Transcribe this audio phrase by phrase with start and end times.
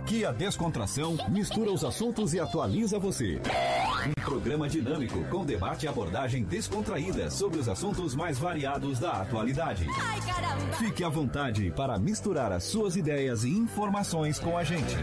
[0.00, 3.38] Aqui a descontração mistura os assuntos e atualiza você.
[4.08, 9.86] Um programa dinâmico com debate e abordagem descontraída sobre os assuntos mais variados da atualidade.
[10.78, 14.96] Fique à vontade para misturar as suas ideias e informações com a gente.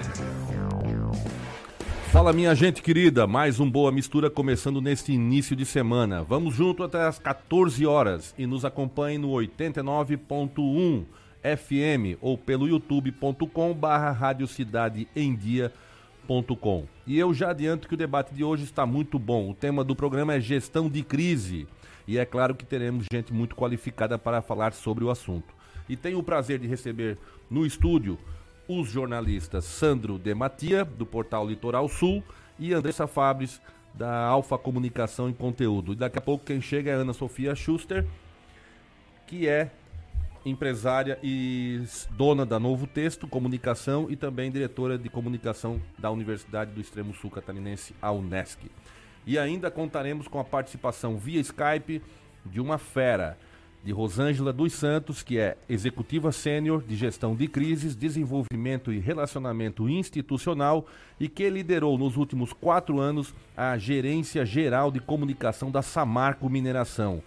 [2.11, 6.23] Fala minha gente querida, mais um Boa Mistura começando neste início de semana.
[6.23, 11.05] Vamos junto até as 14 horas e nos acompanhe no 89.1
[11.41, 16.85] FM ou pelo youtube.com barra Rádio Cidade em Dia.com.
[17.05, 19.49] E eu já adianto que o debate de hoje está muito bom.
[19.49, 21.67] O tema do programa é gestão de crise.
[22.07, 25.53] E é claro que teremos gente muito qualificada para falar sobre o assunto.
[25.89, 27.17] E tenho o prazer de receber
[27.49, 28.17] no estúdio
[28.67, 32.23] os jornalistas Sandro Dematia, do portal Litoral Sul,
[32.59, 33.61] e Andressa Fabres,
[33.93, 35.93] da Alfa Comunicação e Conteúdo.
[35.93, 38.05] E daqui a pouco quem chega é Ana Sofia Schuster,
[39.25, 39.71] que é
[40.49, 41.81] empresária e
[42.11, 47.29] dona da Novo Texto Comunicação e também diretora de comunicação da Universidade do Extremo Sul
[47.29, 48.59] Catarinense, a Unesc.
[49.25, 52.01] E ainda contaremos com a participação via Skype
[52.45, 53.37] de uma fera,
[53.83, 59.87] de Rosângela dos Santos, que é executiva sênior de gestão de crises, desenvolvimento e relacionamento
[59.87, 60.85] institucional
[61.19, 67.21] e que liderou nos últimos quatro anos a gerência geral de comunicação da Samarco Mineração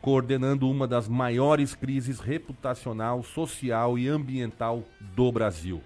[0.00, 4.82] coordenando uma das maiores crises reputacional, social e ambiental
[5.14, 5.82] do Brasil.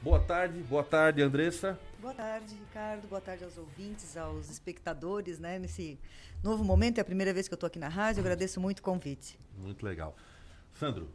[0.00, 1.78] Boa tarde, boa tarde, Andressa.
[2.00, 3.08] Boa tarde, Ricardo.
[3.08, 5.58] Boa tarde aos ouvintes, aos espectadores, né?
[5.58, 5.98] Nesse
[6.42, 8.20] novo momento, é a primeira vez que eu estou aqui na rádio.
[8.20, 9.38] Eu agradeço muito o convite.
[9.58, 10.16] Muito legal.
[10.74, 11.08] Sandro.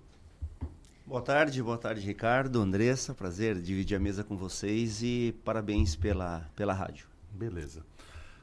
[1.06, 3.13] Boa tarde, boa tarde, Ricardo, Andressa.
[3.13, 7.07] Prazer dividir a mesa com vocês e parabéns pela, pela rádio.
[7.31, 7.85] Beleza.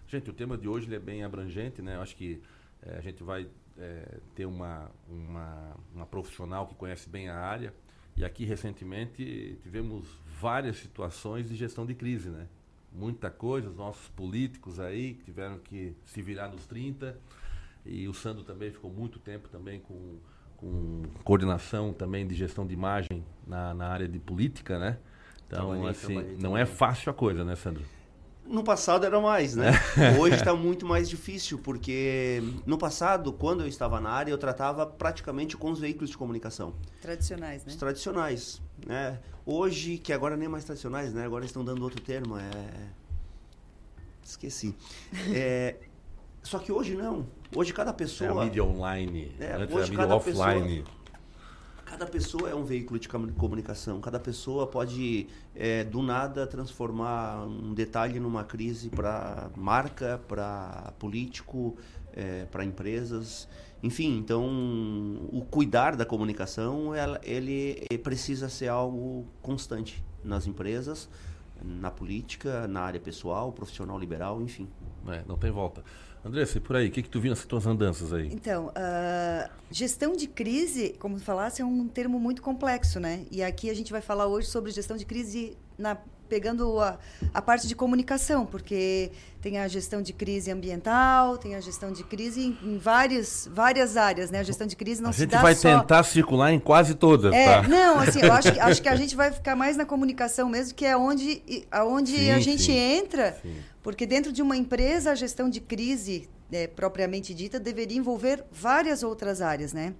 [0.08, 1.96] Gente, o tema de hoje é bem abrangente, né?
[1.96, 2.42] Eu acho que
[2.82, 3.46] é, a gente vai
[3.78, 7.72] é, ter uma, uma, uma profissional que conhece bem a área.
[8.16, 10.06] E aqui, recentemente, tivemos
[10.40, 12.46] várias situações de gestão de crise, né?
[12.92, 17.16] Muita coisa, os nossos políticos aí que tiveram que se virar nos 30.
[17.86, 20.18] E o Sandro também ficou muito tempo também com,
[20.56, 24.98] com coordenação também de gestão de imagem na, na área de política, né?
[25.46, 27.84] Então, trabalhei, assim, trabalhei, não é fácil a coisa, né, Sandro?
[28.50, 29.70] No passado era mais, né?
[30.18, 34.84] Hoje está muito mais difícil, porque no passado, quando eu estava na área, eu tratava
[34.84, 36.74] praticamente com os veículos de comunicação.
[37.00, 37.70] Tradicionais, né?
[37.70, 39.20] Os tradicionais, né?
[39.46, 41.24] Hoje, que agora nem mais tradicionais, né?
[41.24, 42.50] Agora estão dando outro termo, é...
[44.22, 44.74] Esqueci.
[45.32, 45.76] É...
[46.42, 47.26] Só que hoje não.
[47.54, 48.30] Hoje cada pessoa...
[48.30, 50.78] É a mídia online, é, antes hoje a mídia offline.
[50.78, 50.99] Pessoa
[51.90, 54.00] cada pessoa é um veículo de comunicação.
[54.00, 61.76] Cada pessoa pode, é, do nada, transformar um detalhe numa crise para marca, para político,
[62.12, 63.48] é, para empresas.
[63.82, 64.46] Enfim, então,
[65.32, 71.08] o cuidar da comunicação, ela, ele precisa ser algo constante nas empresas,
[71.60, 74.68] na política, na área pessoal, profissional liberal, enfim.
[75.08, 75.82] É, não tem volta.
[76.24, 78.28] Andressa, e por aí, o que, que tu viu nessas tuas andanças aí?
[78.32, 83.24] Então, uh, gestão de crise, como tu falasse, é um termo muito complexo, né?
[83.30, 85.96] E aqui a gente vai falar hoje sobre gestão de crise na
[86.30, 86.96] pegando a,
[87.34, 89.10] a parte de comunicação, porque
[89.42, 93.96] tem a gestão de crise ambiental, tem a gestão de crise em, em várias, várias
[93.96, 94.38] áreas, né?
[94.38, 95.46] A gestão de crise não a se dá só...
[95.46, 97.68] A gente vai tentar circular em quase todas, é, tá?
[97.68, 100.74] Não, assim, eu acho que, acho que a gente vai ficar mais na comunicação mesmo,
[100.74, 103.56] que é onde, aonde sim, a gente sim, entra, sim.
[103.82, 109.02] Porque dentro de uma empresa a gestão de crise é, propriamente dita deveria envolver várias
[109.02, 109.94] outras áreas, né?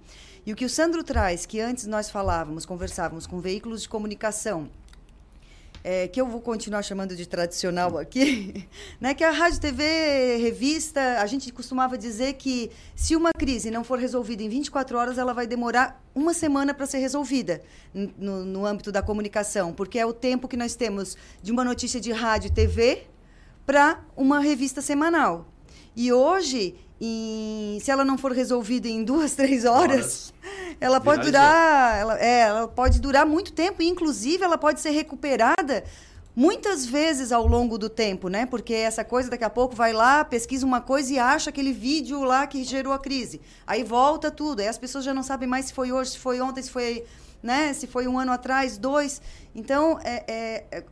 [0.45, 4.69] E o que o Sandro traz, que antes nós falávamos, conversávamos com veículos de comunicação,
[5.83, 8.67] é, que eu vou continuar chamando de tradicional aqui,
[8.99, 13.83] né, que a rádio, TV, revista, a gente costumava dizer que se uma crise não
[13.83, 17.61] for resolvida em 24 horas, ela vai demorar uma semana para ser resolvida
[17.93, 21.99] no, no âmbito da comunicação, porque é o tempo que nós temos de uma notícia
[21.99, 23.07] de rádio e TV
[23.71, 25.45] para uma revista semanal.
[25.95, 30.33] E hoje, em, se ela não for resolvida em duas, três horas, horas.
[30.77, 33.81] ela pode durar, ela, é, ela pode durar muito tempo.
[33.81, 35.85] E, inclusive, ela pode ser recuperada
[36.35, 38.45] muitas vezes ao longo do tempo, né?
[38.45, 42.25] Porque essa coisa daqui a pouco vai lá, pesquisa uma coisa e acha aquele vídeo
[42.25, 43.39] lá que gerou a crise.
[43.65, 44.59] Aí volta tudo.
[44.59, 47.05] Aí as pessoas já não sabem mais se foi hoje, se foi ontem, se foi,
[47.41, 47.71] né?
[47.71, 49.21] Se foi um ano atrás, dois.
[49.55, 50.83] Então, é, é, é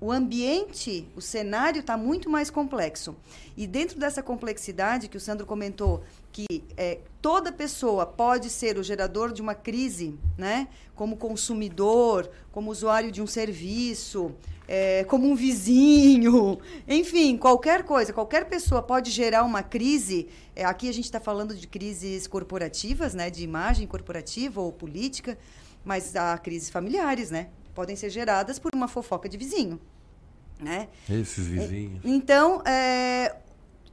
[0.00, 3.16] o ambiente, o cenário está muito mais complexo.
[3.56, 8.82] E dentro dessa complexidade que o Sandro comentou, que é, toda pessoa pode ser o
[8.82, 10.68] gerador de uma crise, né?
[10.94, 14.34] como consumidor, como usuário de um serviço,
[14.68, 20.28] é, como um vizinho, enfim, qualquer coisa, qualquer pessoa pode gerar uma crise.
[20.54, 23.30] É, aqui a gente está falando de crises corporativas, né?
[23.30, 25.38] de imagem corporativa ou política,
[25.82, 27.48] mas há crises familiares, né?
[27.76, 29.78] Podem ser geradas por uma fofoca de vizinho.
[30.58, 30.88] Né?
[31.08, 32.00] Esses vizinhos.
[32.02, 33.36] Então, é,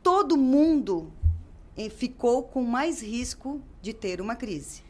[0.02, 1.12] todo mundo
[1.78, 4.82] eh, ficou com mais risco de ter uma crise.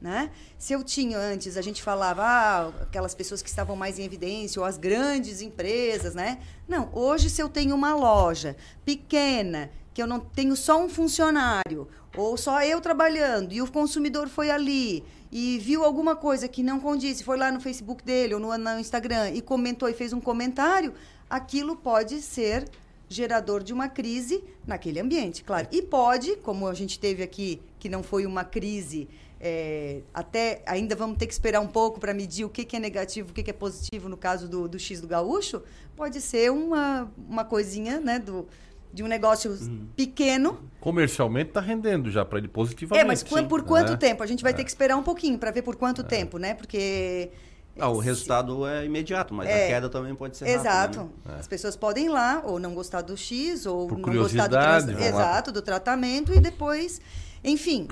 [0.00, 0.32] Né?
[0.58, 4.60] Se eu tinha antes, a gente falava ah, aquelas pessoas que estavam mais em evidência,
[4.60, 6.40] ou as grandes empresas, né?
[6.66, 11.86] Não, hoje se eu tenho uma loja pequena, que eu não tenho só um funcionário,
[12.16, 16.78] ou só eu trabalhando, e o consumidor foi ali e viu alguma coisa que não
[16.78, 20.20] condiz, foi lá no Facebook dele ou no, no Instagram e comentou e fez um
[20.20, 20.92] comentário,
[21.28, 22.68] aquilo pode ser
[23.08, 25.68] gerador de uma crise naquele ambiente, claro.
[25.72, 29.08] E pode, como a gente teve aqui, que não foi uma crise
[29.44, 32.78] é, até ainda vamos ter que esperar um pouco para medir o que, que é
[32.78, 35.62] negativo, o que, que é positivo no caso do, do X do gaúcho,
[35.96, 38.46] pode ser uma, uma coisinha né, do,
[38.92, 39.86] de um negócio uhum.
[39.96, 40.58] pequeno.
[40.80, 43.04] Comercialmente está rendendo já para ele positivamente.
[43.04, 43.96] É, mas por, por quanto é.
[43.96, 44.22] tempo?
[44.22, 44.54] A gente vai é.
[44.54, 46.04] ter que esperar um pouquinho para ver por quanto é.
[46.04, 46.54] tempo, né?
[46.54, 47.30] Porque.
[47.78, 50.98] Ah, o resultado é imediato, mas é, a queda também pode ser Exato.
[50.98, 51.36] Rápida, né?
[51.40, 54.50] As pessoas podem ir lá ou não gostar do X ou por não gostar do
[54.50, 54.88] trans...
[54.88, 57.00] exato do tratamento e depois,
[57.42, 57.88] enfim,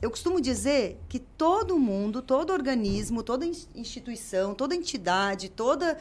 [0.00, 5.98] eu costumo dizer que todo mundo, todo organismo, toda instituição, toda entidade, toda,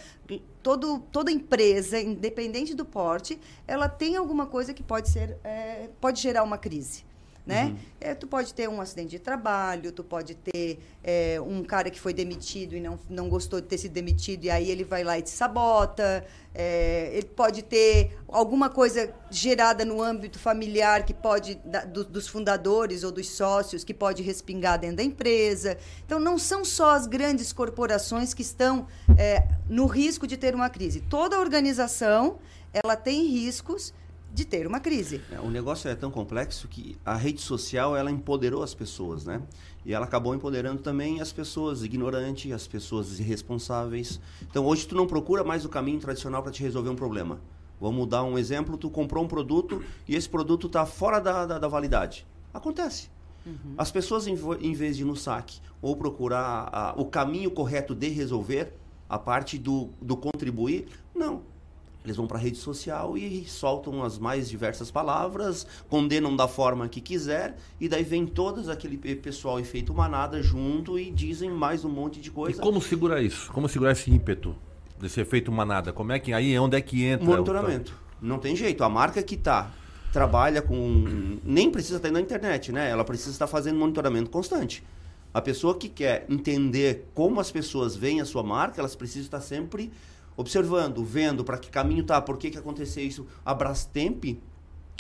[0.62, 6.22] todo, toda empresa, independente do porte, ela tem alguma coisa que pode ser, é, pode
[6.22, 7.07] gerar uma crise
[7.48, 7.68] né?
[7.68, 7.78] Uhum.
[8.02, 12.00] É, tu pode ter um acidente de trabalho, tu pode ter é, um cara que
[12.00, 15.18] foi demitido e não, não gostou de ter sido demitido e aí ele vai lá
[15.18, 16.26] e te sabota.
[16.54, 22.28] É, ele pode ter alguma coisa gerada no âmbito familiar que pode da, do, dos
[22.28, 25.78] fundadores ou dos sócios que pode respingar dentro da empresa.
[26.06, 30.70] Então não são só as grandes corporações que estão é, no risco de ter uma
[30.70, 31.00] crise.
[31.00, 32.40] Toda organização
[32.74, 33.94] ela tem riscos
[34.34, 35.22] de ter uma crise.
[35.32, 39.42] É, o negócio é tão complexo que a rede social ela empoderou as pessoas, né?
[39.86, 44.20] E ela acabou empoderando também as pessoas ignorantes, as pessoas irresponsáveis.
[44.42, 47.40] Então hoje tu não procura mais o caminho tradicional para te resolver um problema.
[47.80, 51.60] Vamos dar um exemplo: tu comprou um produto e esse produto está fora da, da,
[51.60, 52.26] da, validade.
[52.54, 53.10] Acontece.
[53.46, 53.76] Uhum.
[53.78, 57.96] As pessoas, em, em, vez de ir no saque ou procurar a, o caminho correto
[57.96, 58.74] de resolver,
[59.08, 61.44] a parte do, do contribuir, não
[62.08, 66.88] eles vão para a rede social e soltam as mais diversas palavras, condenam da forma
[66.88, 71.90] que quiser, e daí vem todas aquele pessoal efeito manada junto e dizem mais um
[71.90, 72.60] monte de coisa.
[72.60, 73.52] E como segurar isso?
[73.52, 74.56] Como segurar esse ímpeto
[74.98, 75.92] desse efeito manada?
[75.92, 77.26] Como é que aí onde é que entra?
[77.26, 77.94] Monitoramento.
[78.22, 78.26] O...
[78.26, 78.84] Não tem jeito.
[78.84, 79.70] A marca que tá
[80.12, 82.90] trabalha com nem precisa estar na internet, né?
[82.90, 84.84] Ela precisa estar fazendo monitoramento constante.
[85.34, 89.42] A pessoa que quer entender como as pessoas veem a sua marca, elas precisam estar
[89.42, 89.92] sempre
[90.38, 93.26] observando, vendo para que caminho tá, por que, que aconteceu isso.
[93.44, 94.24] A Brastemp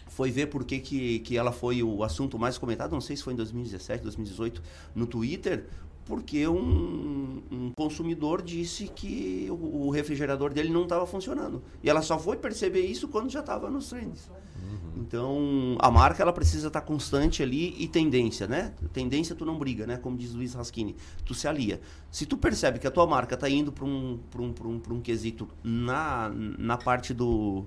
[0.08, 3.24] foi ver por que, que, que ela foi o assunto mais comentado, não sei se
[3.24, 4.63] foi em 2017, 2018,
[4.96, 5.67] no Twitter,
[6.08, 11.62] porque um, um consumidor disse que o, o refrigerador dele não estava funcionando.
[11.84, 14.30] E ela só foi perceber isso quando já estava nos trends.
[14.30, 15.02] Uhum.
[15.02, 18.74] Então, a marca ela precisa estar tá constante ali e tendência, né?
[18.94, 19.98] Tendência tu não briga, né?
[19.98, 20.96] Como diz Luiz Raschini,
[21.26, 21.82] tu se alia.
[22.10, 25.48] Se tu percebe que a tua marca está indo para um, um, um, um quesito
[25.62, 27.66] na, na parte do,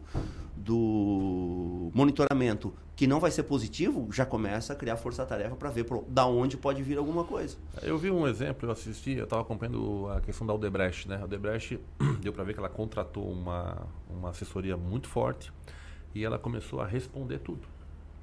[0.56, 6.04] do monitoramento que não vai ser positivo, já começa a criar força-tarefa para ver por,
[6.07, 7.57] da onde pode vir alguma coisa.
[7.80, 11.16] Eu vi um exemplo, eu assisti, eu estava acompanhando a questão da Odebrecht, né?
[11.19, 11.80] A Odebrecht
[12.21, 15.50] deu para ver que ela contratou uma, uma assessoria muito forte
[16.14, 17.66] e ela começou a responder tudo.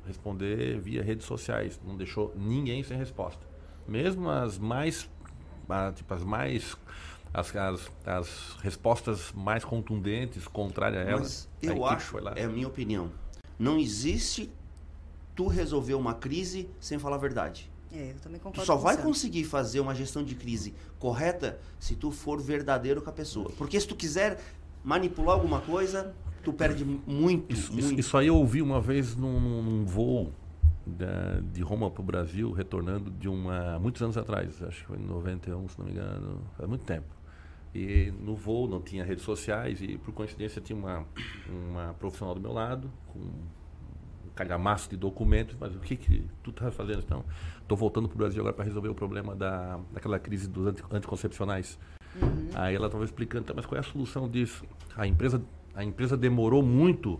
[0.05, 3.43] Responder via redes sociais, não deixou ninguém sem resposta.
[3.87, 5.09] Mesmo as mais,
[5.95, 6.77] tipo, as mais
[7.33, 11.49] as, as, as respostas mais contundentes, contrárias a elas.
[11.63, 13.11] eu acho, é a minha opinião,
[13.57, 14.51] não existe
[15.37, 17.71] tu resolver uma crise sem falar a verdade.
[17.93, 18.59] É, eu também concordo.
[18.59, 23.09] Tu só vai conseguir fazer uma gestão de crise correta se tu for verdadeiro com
[23.09, 23.49] a pessoa.
[23.55, 24.39] Porque se tu quiser
[24.83, 26.13] manipular alguma coisa,
[26.43, 27.53] tu perde muito.
[27.53, 27.85] Isso, muito.
[27.85, 30.33] isso, isso aí eu ouvi uma vez num, num voo
[30.85, 33.79] da, de Roma para o Brasil, retornando de uma.
[33.79, 37.15] muitos anos atrás, acho que foi em 91, se não me engano, faz muito tempo.
[37.75, 41.05] E no voo não tinha redes sociais e por coincidência tinha uma,
[41.47, 43.19] uma profissional do meu lado com
[44.37, 46.99] calhamaço de documentos, mas o que, que tu está fazendo?
[46.99, 47.25] Então,
[47.59, 51.79] estou voltando para o Brasil agora para resolver o problema da, daquela crise dos anticoncepcionais.
[52.21, 52.49] Uhum.
[52.53, 54.63] Aí ela estava explicando, tá, mas qual é a solução disso?
[54.95, 55.41] A empresa,
[55.73, 57.19] a empresa demorou muito,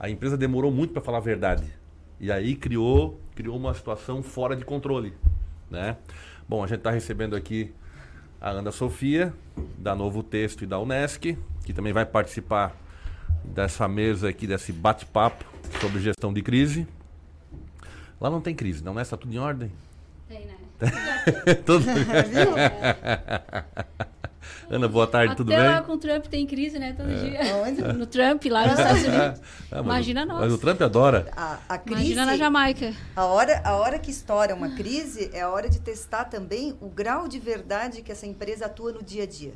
[0.00, 1.66] a empresa demorou muito para falar a verdade.
[2.18, 5.12] E aí criou, criou uma situação fora de controle,
[5.70, 5.98] né?
[6.48, 7.72] Bom, a gente está recebendo aqui
[8.40, 9.32] a Ana Sofia,
[9.78, 12.76] da Novo Texto e da Unesc, que também vai participar
[13.44, 15.44] dessa mesa aqui, desse bate-papo
[15.80, 16.86] sobre gestão de crise.
[18.20, 19.02] Lá não tem crise, não, né?
[19.02, 19.70] Está tudo em ordem?
[20.28, 20.54] Tem, né?
[21.66, 21.84] tudo...
[24.70, 25.58] Ana, boa tarde, Até tudo bem?
[25.58, 26.94] lá com o Trump tem crise, né?
[26.94, 27.92] Todo dia.
[27.92, 29.40] No Trump, lá nos Estados Unidos.
[29.70, 30.40] Ah, mas Imagina o- nós.
[30.40, 31.26] Mas o Trump adora.
[31.36, 32.92] A, a crise, Imagina na Jamaica.
[33.14, 36.88] a hora, a hora que estoura uma crise é a hora de testar também o
[36.88, 39.52] grau de verdade que essa empresa atua no dia a dia.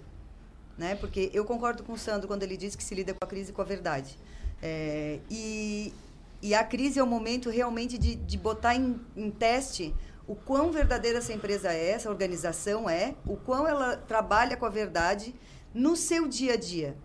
[0.78, 0.94] Né?
[0.94, 3.52] Porque eu concordo com o Sandro quando ele diz que se lida com a crise
[3.52, 4.16] com a verdade.
[4.62, 5.92] É, e,
[6.40, 9.92] e a crise é o momento realmente de, de botar em, em teste
[10.26, 14.68] o quão verdadeira essa empresa é, essa organização é, o quão ela trabalha com a
[14.68, 15.34] verdade
[15.74, 16.96] no seu dia a dia.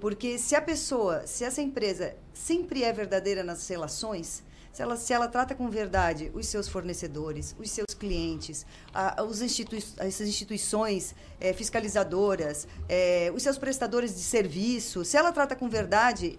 [0.00, 4.44] Porque se a pessoa, se essa empresa sempre é verdadeira nas relações,
[4.78, 9.42] se ela, se ela trata com verdade os seus fornecedores, os seus clientes, a- os
[9.42, 15.68] institui as instituições eh, fiscalizadoras, eh, os seus prestadores de serviço, se ela trata com
[15.68, 16.38] verdade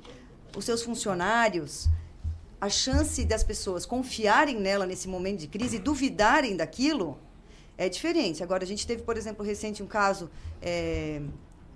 [0.55, 1.89] os seus funcionários,
[2.61, 7.19] a chance das pessoas confiarem nela nesse momento de crise e duvidarem daquilo
[7.77, 8.41] é diferente.
[8.41, 10.31] Agora, a gente teve, por exemplo, recente um caso
[10.61, 11.21] eh,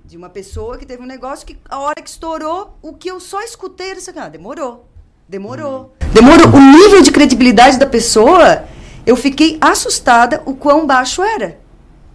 [0.05, 3.20] de uma pessoa que teve um negócio que, a hora que estourou, o que eu
[3.20, 4.88] só escutei era assim, ah, demorou,
[5.27, 5.94] demorou.
[6.13, 6.48] Demorou.
[6.48, 8.65] O nível de credibilidade da pessoa,
[9.06, 11.60] eu fiquei assustada o quão baixo era.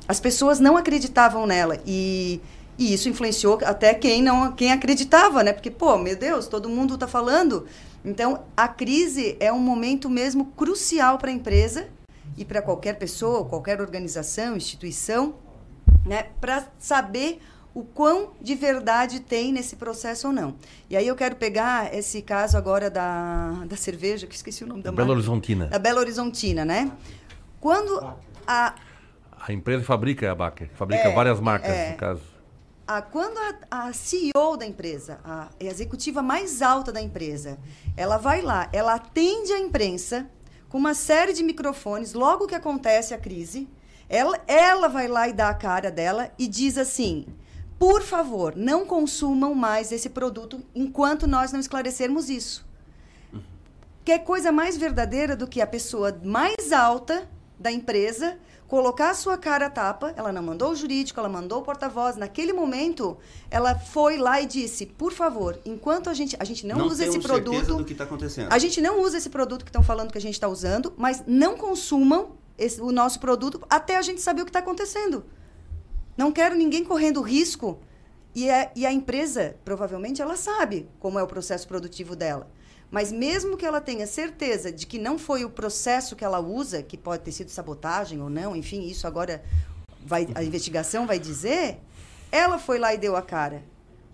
[0.07, 1.79] As pessoas não acreditavam nela.
[1.87, 2.41] E,
[2.79, 5.53] e isso influenciou até quem não quem acreditava, né?
[5.53, 7.67] Porque, pô, meu Deus, todo mundo está falando.
[8.05, 11.89] Então, a crise é um momento mesmo crucial para a empresa
[12.37, 15.35] e para qualquer pessoa, qualquer organização, instituição,
[16.07, 16.27] né?
[16.41, 17.41] Para saber
[17.75, 20.57] o quão de verdade tem nesse processo ou não.
[20.91, 24.83] E aí eu quero pegar esse caso agora da, da cerveja, que esqueci o nome
[24.83, 25.13] da Belo marca.
[25.13, 25.67] Horizontina.
[25.67, 26.91] Da Belo Horizontina, né?
[27.61, 28.03] Quando
[28.47, 28.75] a,
[29.41, 31.91] A empresa fabrica a Baker, fabrica É, várias marcas, é.
[31.93, 32.23] no caso.
[32.87, 33.37] a, quando
[33.71, 37.59] a, a CEO da empresa, a executiva mais alta da empresa,
[37.97, 40.27] ela vai lá, ela atende a imprensa
[40.69, 43.69] com uma série de microfones, logo que acontece a crise,
[44.09, 47.27] ela, ela vai lá e dá a cara dela e diz assim:
[47.79, 52.67] por favor, não consumam mais esse produto enquanto nós não esclarecermos isso.
[54.05, 59.15] Que é coisa mais verdadeira do que a pessoa mais alta da empresa colocar a
[59.15, 62.17] sua cara a tapa, ela não mandou o jurídico, ela mandou o porta-voz.
[62.17, 63.17] Naquele momento,
[63.51, 66.37] ela foi lá e disse: por favor, enquanto a gente.
[66.39, 67.77] A gente não, usa esse produto.
[67.77, 68.53] do que está acontecendo.
[68.53, 71.23] A gente não usa esse produto que estão falando que a gente está usando, mas
[71.27, 75.25] não consumam esse- o nosso produto até a gente saber o que está acontecendo.
[76.19, 77.79] Não quero ninguém correndo risco.
[78.35, 82.51] E, é, e a empresa, provavelmente, ela sabe como é o processo produtivo dela.
[82.91, 86.83] Mas mesmo que ela tenha certeza de que não foi o processo que ela usa,
[86.83, 89.45] que pode ter sido sabotagem ou não, enfim, isso agora
[90.05, 91.79] vai, a investigação vai dizer,
[92.33, 93.63] ela foi lá e deu a cara.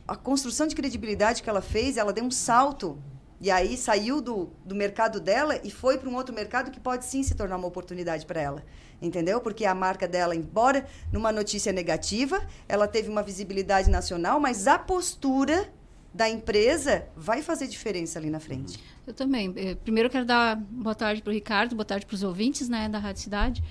[0.06, 2.98] A construção de credibilidade que ela fez, ela deu um salto.
[3.40, 7.06] E aí saiu do, do mercado dela e foi para um outro mercado que pode
[7.06, 8.64] sim se tornar uma oportunidade para ela.
[9.04, 9.38] Entendeu?
[9.40, 14.78] Porque a marca dela, embora numa notícia negativa, ela teve uma visibilidade nacional, mas a
[14.78, 15.70] postura
[16.12, 18.78] da empresa vai fazer diferença ali na frente.
[19.06, 19.52] Eu também.
[19.56, 22.66] Eh, Primeiro eu quero dar boa tarde para o Ricardo, boa tarde para os ouvintes
[22.68, 23.62] né, da Rádio Cidade.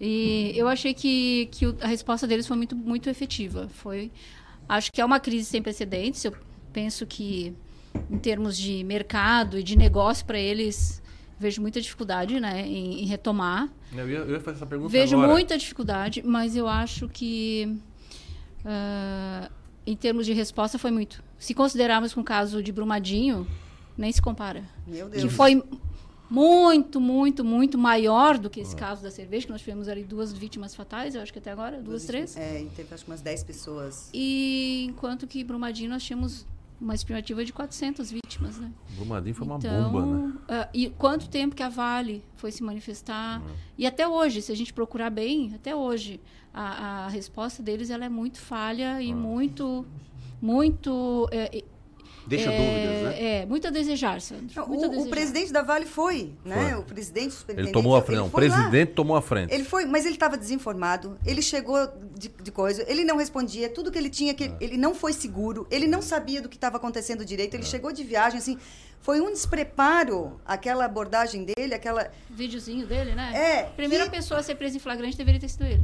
[0.00, 3.68] E eu achei que, que a resposta deles foi muito, muito efetiva.
[3.68, 4.10] Foi,
[4.68, 6.24] acho que é uma crise sem precedentes.
[6.24, 6.34] Eu
[6.72, 7.54] penso que,
[8.10, 11.00] em termos de mercado e de negócio para eles,
[11.40, 13.66] vejo muita dificuldade né, em, em retomar.
[13.96, 15.32] Eu ia, eu ia fazer essa pergunta Vejo agora.
[15.32, 17.78] muita dificuldade, mas eu acho que,
[18.62, 19.50] ah,
[19.86, 21.24] em termos de resposta, foi muito.
[21.38, 23.46] Se considerarmos com o caso de Brumadinho,
[23.96, 24.62] nem se compara.
[24.86, 25.22] Meu Deus.
[25.22, 25.62] Que foi
[26.28, 30.34] muito, muito, muito maior do que esse caso da cerveja, que nós tivemos ali duas
[30.34, 32.36] vítimas fatais, eu acho que até agora, duas, três.
[32.36, 34.10] É, e teve acho que umas 10 pessoas.
[34.12, 36.46] E enquanto que Brumadinho nós tínhamos
[36.80, 38.72] uma estimativa de 400 vítimas, né?
[38.96, 40.34] Brumadinho foi uma então, bomba, né?
[40.48, 43.42] ah, e quanto tempo que a Vale foi se manifestar?
[43.76, 46.20] E até hoje, se a gente procurar bem, até hoje,
[46.54, 49.84] a, a resposta deles ela é muito falha e muito,
[50.40, 51.28] muito...
[51.30, 51.62] é,
[52.30, 53.22] Deixa é, dúvidas, né?
[53.42, 54.46] É, muito a desejar, Sandro.
[54.54, 55.10] Não, muito a o, o desejar.
[55.10, 56.70] presidente da Vale foi, né?
[56.70, 56.78] Foi.
[56.80, 58.18] O presidente Ele tomou a frente.
[58.18, 58.56] Não, o foi lá.
[58.56, 59.52] presidente tomou a frente.
[59.52, 61.18] Ele foi, mas ele estava desinformado.
[61.26, 61.76] Ele chegou
[62.16, 65.66] de, de coisa, ele não respondia tudo que ele tinha, que ele não foi seguro,
[65.70, 67.54] ele não sabia do que estava acontecendo direito.
[67.54, 68.56] Ele chegou de viagem, assim,
[69.00, 73.32] foi um despreparo aquela abordagem dele, aquela Videozinho dele, né?
[73.34, 75.82] É, Primeira que- pessoa a ser presa em flagrante deveria ter sido ele.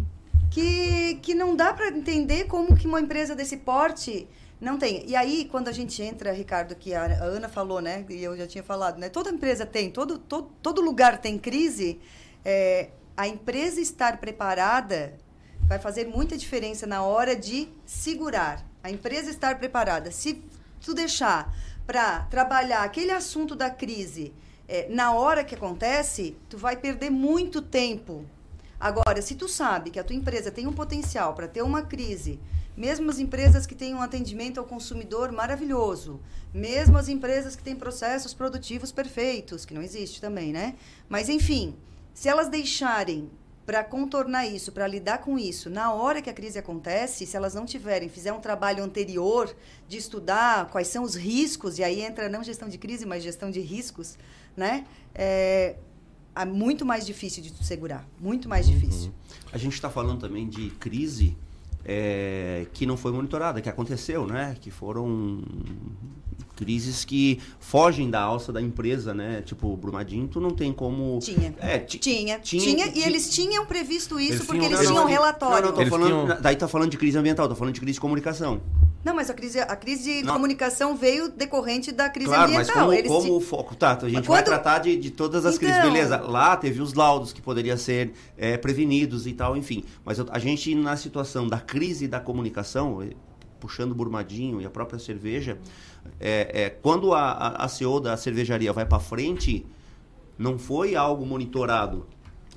[0.50, 4.28] que, que não dá para entender como que uma empresa desse porte
[4.60, 5.04] não tem.
[5.06, 8.04] E aí, quando a gente entra, Ricardo, que a Ana falou, né?
[8.08, 9.08] E eu já tinha falado, né?
[9.08, 12.00] Toda empresa tem, todo, todo, todo lugar tem crise.
[12.44, 15.14] é, a empresa estar preparada
[15.66, 18.64] vai fazer muita diferença na hora de segurar.
[18.82, 20.10] A empresa estar preparada.
[20.10, 20.42] Se
[20.80, 21.52] tu deixar
[21.86, 24.32] para trabalhar aquele assunto da crise
[24.68, 28.24] é, na hora que acontece, tu vai perder muito tempo
[28.78, 32.38] Agora, se tu sabe que a tua empresa tem um potencial para ter uma crise,
[32.76, 36.20] mesmo as empresas que têm um atendimento ao consumidor maravilhoso,
[36.52, 40.74] mesmo as empresas que têm processos produtivos perfeitos, que não existe também, né?
[41.08, 41.74] Mas enfim,
[42.12, 43.30] se elas deixarem
[43.64, 47.52] para contornar isso, para lidar com isso, na hora que a crise acontece, se elas
[47.52, 49.54] não tiverem, fizer um trabalho anterior
[49.88, 53.50] de estudar quais são os riscos, e aí entra não gestão de crise, mas gestão
[53.50, 54.16] de riscos,
[54.56, 54.86] né?
[55.12, 55.76] É,
[56.36, 59.06] é muito mais difícil de segurar, muito mais difícil.
[59.06, 59.48] Uhum.
[59.52, 61.36] A gente está falando também de crise
[61.84, 64.56] é, que não foi monitorada, que aconteceu, né?
[64.60, 65.42] Que foram
[66.56, 69.42] crises que fogem da alça da empresa, né?
[69.42, 71.18] Tipo, o Brumadinho, tu não tem como...
[71.20, 71.54] Tinha.
[71.58, 75.06] É, tinha, tinha, tinha, e eles tinham previsto isso eles porque tinham, eles tinham um
[75.06, 75.70] relatório.
[75.70, 76.42] Não, não, tô falando, tinham...
[76.42, 78.60] daí tá falando de crise ambiental, tô falando de crise de comunicação.
[79.06, 82.88] Não, mas a crise, a crise de comunicação veio decorrente da crise claro, ambiental.
[82.88, 84.26] Mas como, como o foco, tá, a gente Quando...
[84.26, 85.68] vai tratar de, de todas as então...
[85.68, 86.20] crises, beleza.
[86.22, 89.84] Lá teve os laudos que poderiam ser é, prevenidos e tal, enfim.
[90.04, 93.08] Mas a gente, na situação da crise da comunicação,
[93.60, 95.56] puxando o Burmadinho e a própria cerveja,
[96.18, 99.64] é, é, quando a, a, a CEO da cervejaria vai para frente,
[100.36, 102.08] não foi algo monitorado.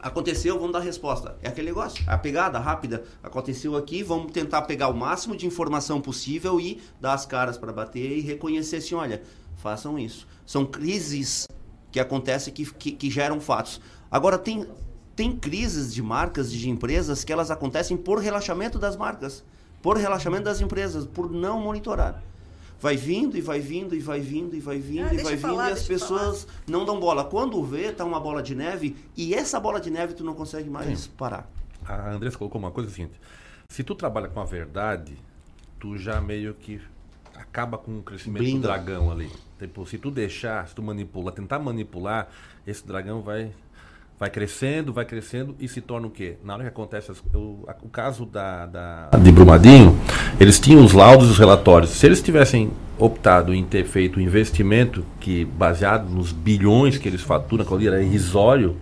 [0.02, 1.38] Aconteceu, vamos dar resposta.
[1.42, 3.04] É aquele negócio, a pegada rápida.
[3.22, 7.72] Aconteceu aqui, vamos tentar pegar o máximo de informação possível e dar as caras para
[7.72, 9.22] bater e reconhecer assim, olha,
[9.58, 10.28] façam isso.
[10.46, 11.48] São crises
[11.92, 13.82] que acontecem que, que, que geram fatos.
[14.10, 14.66] Agora, tem,
[15.16, 19.44] tem crises de marcas, de empresas, que elas acontecem por relaxamento das marcas
[19.82, 22.22] por relaxamento das empresas, por não monitorar.
[22.80, 25.42] Vai vindo e vai vindo e vai vindo e vai vindo ah, e vai vindo
[25.42, 26.58] falar, e as pessoas falar.
[26.68, 27.26] não dão bola.
[27.26, 30.70] Quando vê, tá uma bola de neve e essa bola de neve tu não consegue
[30.70, 31.10] mais Sim.
[31.18, 31.50] parar.
[31.86, 33.20] A Andressa colocou uma coisa seguinte:
[33.68, 35.18] se tu trabalha com a verdade,
[35.80, 36.80] tu já meio que
[37.36, 38.60] acaba com o crescimento Blinda.
[38.60, 39.32] do dragão ali.
[39.58, 42.30] Tipo, se tu deixar, se tu manipular, tentar manipular,
[42.66, 43.52] esse dragão vai
[44.20, 46.36] vai crescendo, vai crescendo e se torna o quê?
[46.44, 49.98] Na hora que acontece as, o, a, o, caso da, da, de Brumadinho,
[50.40, 51.92] eles tinham os laudos e os relatórios.
[51.92, 57.08] Se eles tivessem optado em ter feito o um investimento que baseado nos bilhões que
[57.08, 58.76] eles faturam, que era irrisório,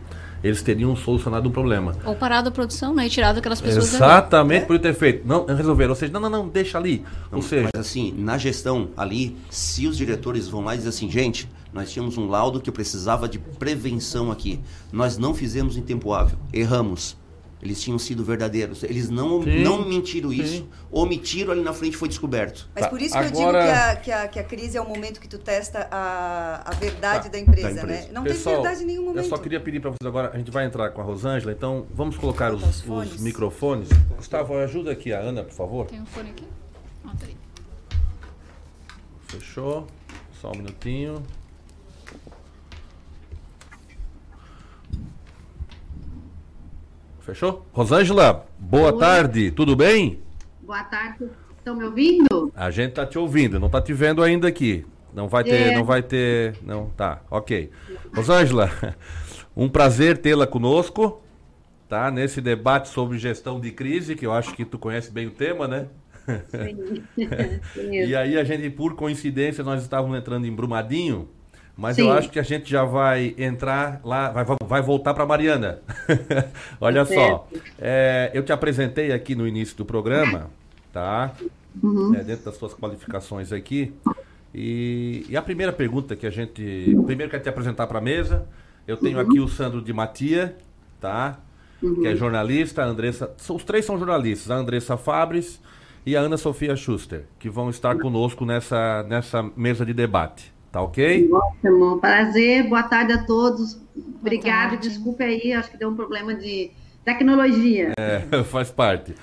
[0.43, 1.95] eles teriam solucionado um problema.
[2.03, 3.05] Ou parado a produção, né?
[3.05, 5.27] E tirado aquelas pessoas Exatamente, por ter feito.
[5.27, 5.91] Não, resolveram.
[5.91, 7.03] Ou seja, não, não, não, deixa ali.
[7.31, 7.69] Não, Ou seja...
[7.73, 11.91] Mas assim, na gestão ali, se os diretores vão lá e dizem assim, gente, nós
[11.91, 14.59] tínhamos um laudo que precisava de prevenção aqui.
[14.91, 16.37] Nós não fizemos em tempo hábil.
[16.51, 17.15] Erramos.
[17.61, 18.83] Eles tinham sido verdadeiros.
[18.83, 20.41] Eles não, não mentiram sim.
[20.41, 20.69] isso.
[20.91, 22.67] Omitiram ali na frente foi descoberto.
[22.73, 23.59] Mas tá, por isso que Agora...
[23.59, 25.87] eu digo que a, que, a, que a crise é o momento que tu testa
[25.91, 28.09] a, a verdade tá, da, empresa, da, empresa, né?
[28.11, 29.23] Não Pessoal, tem verdade em nenhum momento.
[29.23, 31.85] Eu só queria pedir para vocês agora, a gente vai entrar com a Rosângela, então
[31.93, 33.89] vamos colocar os, os, os, microfones.
[34.15, 35.85] Gustavo, ajuda aqui a Ana, por favor.
[35.87, 36.45] Tem um fone aqui?
[37.05, 37.37] Ah, tá aí.
[39.27, 39.87] Fechou.
[40.39, 41.23] Só um minutinho.
[47.27, 47.65] Fechou?
[47.73, 48.99] Rosângela, boa Oi.
[48.99, 50.21] tarde, tudo bem?
[50.61, 51.25] Boa tarde,
[51.57, 52.53] estão me ouvindo?
[52.55, 54.85] A gente tá te ouvindo, não tá te vendo ainda aqui.
[55.13, 55.75] Não vai ter, é.
[55.75, 57.69] não vai ter, não, tá, ok.
[58.15, 58.71] Rosângela,
[59.57, 61.21] um prazer tê-la conosco,
[61.89, 62.09] tá?
[62.09, 65.67] Nesse debate sobre gestão de crise, que eu acho que tu conhece bem o tema,
[65.67, 65.87] né?
[66.49, 67.03] Sim.
[68.07, 71.27] e aí a gente, por coincidência, nós estávamos entrando em Brumadinho,
[71.77, 72.03] mas Sim.
[72.03, 75.79] eu acho que a gente já vai entrar lá, vai, vai voltar para Mariana.
[76.81, 80.49] Olha só, é, eu te apresentei aqui no início do programa,
[80.91, 81.33] tá?
[81.81, 82.15] Uhum.
[82.15, 83.93] É, dentro das suas qualificações aqui.
[84.55, 86.95] E, e, a primeira pergunta que a gente.
[87.05, 88.47] Primeiro quero te apresentar para a mesa.
[88.87, 89.23] Eu tenho uhum.
[89.23, 90.55] aqui o Sandro de Matia,
[90.99, 91.37] tá?
[91.83, 92.01] Uhum.
[92.01, 93.31] Que é jornalista, a Andressa.
[93.49, 95.61] Os três são jornalistas, a Andressa Fabres
[96.03, 100.56] e a Ana Sofia Schuster, que vão estar conosco nessa, nessa mesa de debate.
[100.71, 101.29] Tá ok?
[101.31, 103.79] Ótimo, prazer, boa tarde a todos.
[104.19, 106.71] Obrigada, desculpe aí, acho que deu um problema de
[107.05, 107.93] tecnologia.
[107.97, 109.15] É, faz parte.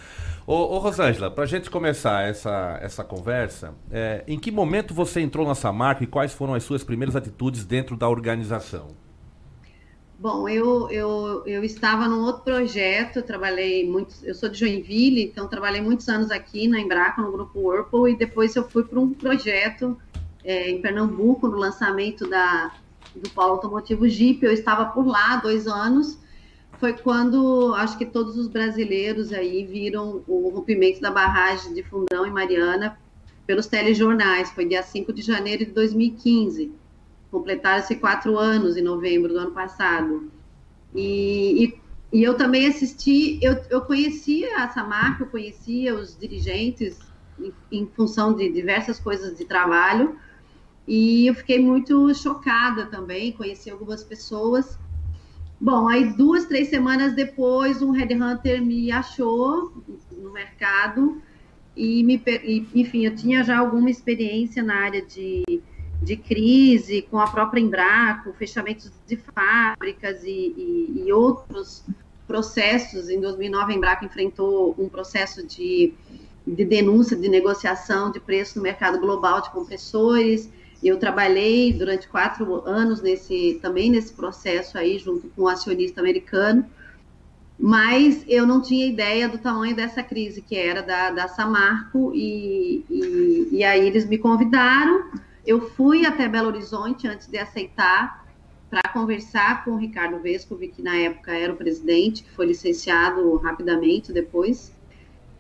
[0.47, 5.21] Ô, ô Rosângela, para a gente começar essa, essa conversa, é, em que momento você
[5.21, 8.89] entrou nessa marca e quais foram as suas primeiras atitudes dentro da organização?
[10.19, 15.49] Bom, eu, eu, eu estava num outro projeto, trabalhei muito, eu sou de Joinville, então
[15.49, 19.13] trabalhei muitos anos aqui na Embraco, no grupo Whirlpool, e depois eu fui para um
[19.13, 19.99] projeto
[20.45, 22.73] é, em Pernambuco, no lançamento da,
[23.17, 24.45] do polo automotivo Jeep.
[24.45, 26.19] Eu estava por lá dois anos.
[26.79, 32.27] Foi quando acho que todos os brasileiros aí viram o rompimento da barragem de Fundão
[32.27, 32.99] em Mariana
[33.47, 34.51] pelos telejornais.
[34.51, 36.73] Foi dia 5 de janeiro de 2015.
[37.31, 40.31] Completaram-se quatro anos em novembro do ano passado.
[40.95, 46.99] E, e, e eu também assisti, eu, eu conhecia essa marca, eu conhecia os dirigentes
[47.41, 50.17] em, em função de diversas coisas de trabalho,
[50.87, 54.79] e eu fiquei muito chocada também, conheci algumas pessoas.
[55.61, 59.73] Bom, aí duas, três semanas depois, um headhunter me achou
[60.13, 61.23] no mercado
[61.77, 62.23] e me,
[62.75, 65.43] enfim, eu tinha já alguma experiência na área de,
[66.03, 71.83] de crise, com a própria Embraco, fechamentos de fábricas e, e, e outros
[72.27, 73.09] processos.
[73.09, 75.95] Em 2009, a Embraco enfrentou um processo de,
[76.47, 80.51] de denúncia, de negociação de preço no mercado global de compressores.
[80.85, 86.01] Eu trabalhei durante quatro anos nesse também nesse processo aí, junto com o um acionista
[86.01, 86.65] americano
[87.59, 92.85] mas eu não tinha ideia do tamanho dessa crise que era da, da Samarco, e,
[92.91, 95.11] e, e, aí eles me convidaram.
[95.47, 98.25] Eu fui até Belo Horizonte antes de aceitar
[98.69, 103.37] para conversar com o Ricardo Vescovi, que na época era o presidente, que foi licenciado
[103.37, 104.73] rapidamente depois.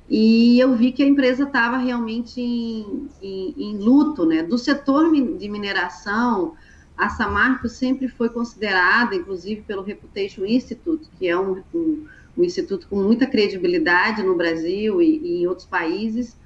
[0.08, 4.42] E eu vi que a empresa estava realmente em, em, em luto, né?
[4.42, 6.54] Do setor de mineração,
[6.96, 12.86] a Samarco sempre foi considerada, inclusive pelo Reputation Institute, que é um, um, um instituto
[12.88, 16.36] com muita credibilidade no Brasil e, e em outros países,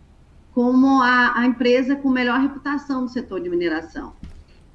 [0.52, 4.12] como a, a, empresa com melhor reputação no setor de mineração.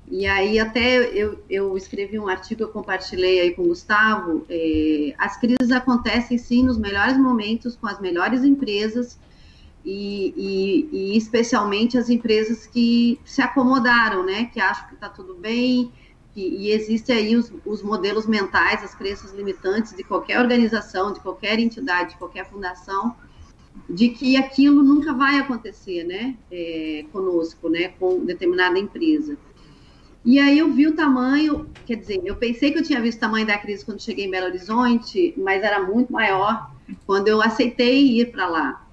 [0.10, 5.14] E aí até eu, eu escrevi um artigo, eu compartilhei aí com o Gustavo, é,
[5.18, 9.18] as crises acontecem sim nos melhores momentos, com as melhores empresas,
[9.86, 15.36] e, e, e, especialmente as empresas que se acomodaram, né, que acham que está tudo
[15.36, 15.92] bem,
[16.34, 21.20] que, e existem aí os, os, modelos mentais, as crenças limitantes de qualquer organização, de
[21.20, 23.16] qualquer entidade, de qualquer fundação,
[23.90, 29.38] de que aquilo nunca vai acontecer, né, é, conosco, né, com determinada empresa.
[30.26, 33.22] E aí eu vi o tamanho, quer dizer, eu pensei que eu tinha visto o
[33.22, 36.72] tamanho da crise quando cheguei em Belo Horizonte, mas era muito maior
[37.06, 38.88] quando eu aceitei ir para lá.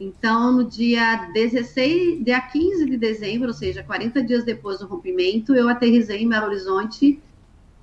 [0.00, 5.54] Então, no dia 16, dia 15 de dezembro, ou seja, 40 dias depois do rompimento,
[5.54, 7.22] eu aterrisei em Belo Horizonte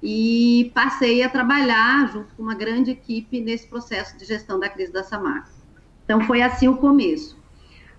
[0.04, 4.92] e passei a trabalhar junto com uma grande equipe nesse processo de gestão da crise
[4.92, 5.50] da Samarco.
[6.04, 7.40] Então, foi assim o começo.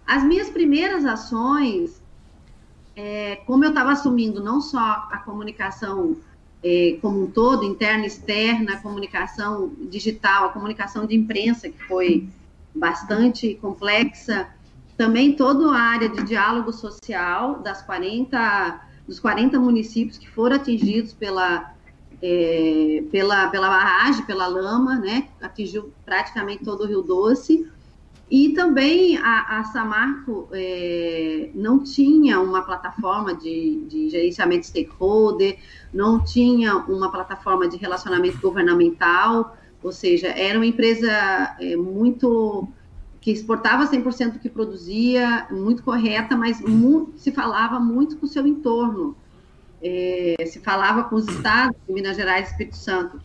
[0.07, 2.02] As minhas primeiras ações,
[2.95, 6.17] é, como eu estava assumindo não só a comunicação
[6.63, 12.29] é, como um todo, interna externa, a comunicação digital, a comunicação de imprensa, que foi
[12.75, 14.49] bastante complexa.
[14.97, 21.13] Também toda a área de diálogo social das 40, dos 40 municípios que foram atingidos
[21.13, 21.75] pela,
[22.23, 25.29] é, pela, pela barragem, pela lama, né?
[25.41, 27.69] Atingiu praticamente todo o Rio Doce.
[28.33, 35.59] E também a, a Samarco é, não tinha uma plataforma de, de gerenciamento stakeholder,
[35.93, 41.13] não tinha uma plataforma de relacionamento governamental, ou seja, era uma empresa
[41.61, 42.67] é, muito
[43.21, 46.57] que exportava 100% do que produzia, muito correta, mas
[47.17, 49.15] se falava muito com o seu entorno.
[49.83, 53.21] É, se falava com os estados Minas Gerais Espírito Santo.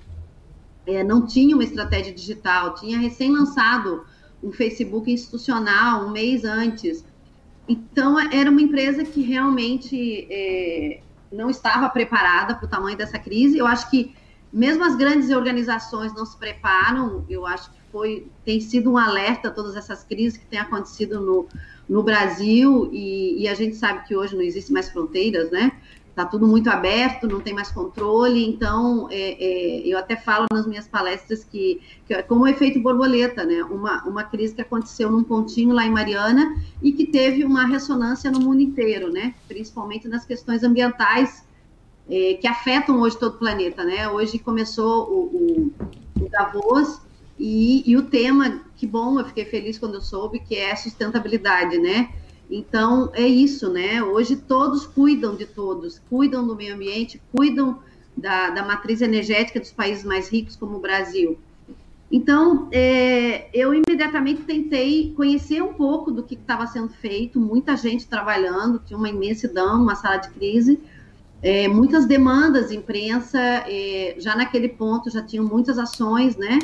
[0.86, 4.06] É, não tinha uma estratégia digital, tinha recém lançado
[4.44, 7.04] um Facebook institucional um mês antes.
[7.68, 13.58] Então, era uma empresa que realmente é, não estava preparada para o tamanho dessa crise.
[13.58, 14.16] Eu acho que
[14.52, 19.50] mesmo as grandes organizações não se preparam, eu acho que foi, tem sido um alerta
[19.50, 21.48] a todas essas crises que têm acontecido no,
[21.88, 25.74] no Brasil, e, e a gente sabe que hoje não existem mais fronteiras, né?
[26.18, 30.66] Está tudo muito aberto, não tem mais controle, então é, é, eu até falo nas
[30.66, 33.64] minhas palestras que, que é como o efeito borboleta, né?
[33.66, 38.32] Uma, uma crise que aconteceu num pontinho lá em Mariana e que teve uma ressonância
[38.32, 39.36] no mundo inteiro, né?
[39.48, 41.46] Principalmente nas questões ambientais
[42.10, 44.10] é, que afetam hoje todo o planeta, né?
[44.10, 45.72] Hoje começou o,
[46.20, 47.00] o, o Davos
[47.38, 51.78] e, e, o tema, que bom, eu fiquei feliz quando eu soube, que é sustentabilidade,
[51.78, 52.10] né?
[52.50, 54.02] Então, é isso, né?
[54.02, 57.80] Hoje todos cuidam de todos, cuidam do meio ambiente, cuidam
[58.16, 61.38] da, da matriz energética dos países mais ricos, como o Brasil.
[62.10, 68.08] Então, é, eu imediatamente tentei conhecer um pouco do que estava sendo feito, muita gente
[68.08, 70.80] trabalhando, tinha uma imensidão, uma sala de crise,
[71.42, 76.58] é, muitas demandas, imprensa, é, já naquele ponto já tinham muitas ações, né?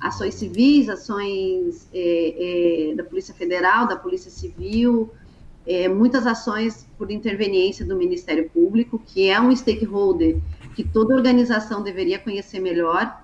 [0.00, 5.10] Ações civis, ações é, é da Polícia Federal, da Polícia Civil,
[5.68, 10.38] é, muitas ações por interveniência do Ministério Público, que é um stakeholder
[10.74, 13.22] que toda organização deveria conhecer melhor,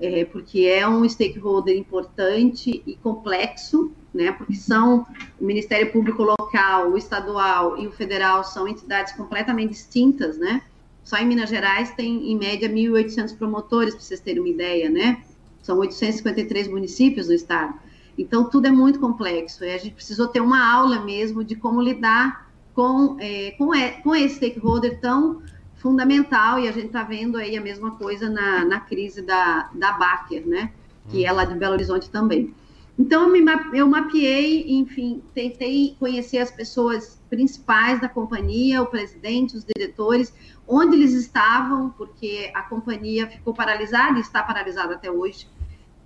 [0.00, 4.32] é, porque é um stakeholder importante e complexo, né?
[4.32, 5.06] Porque são
[5.38, 10.62] o Ministério Público local, o estadual e o federal são entidades completamente distintas, né?
[11.04, 15.22] Só em Minas Gerais tem em média 1.800 promotores, para vocês terem uma ideia, né?
[15.60, 17.74] São 853 municípios no estado.
[18.22, 19.64] Então tudo é muito complexo.
[19.64, 23.90] E a gente precisou ter uma aula mesmo de como lidar com é, com, é,
[24.00, 25.42] com esse stakeholder tão
[25.76, 29.92] fundamental e a gente está vendo aí a mesma coisa na, na crise da, da
[29.92, 30.72] Baker, né?
[31.08, 32.54] Que é lá de Belo Horizonte também.
[32.98, 33.40] Então, eu, me,
[33.72, 40.32] eu mapeei, enfim, tentei conhecer as pessoas principais da companhia, o presidente, os diretores,
[40.68, 45.48] onde eles estavam, porque a companhia ficou paralisada e está paralisada até hoje.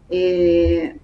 [0.09, 0.95] É,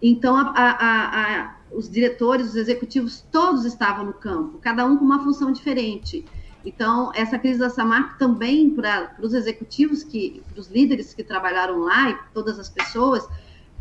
[0.00, 5.04] então, a, a, a, os diretores, os executivos, todos estavam no campo, cada um com
[5.04, 6.24] uma função diferente.
[6.64, 11.78] Então, essa crise da Samarco também para os executivos, que, para os líderes que trabalharam
[11.78, 13.26] lá e todas as pessoas,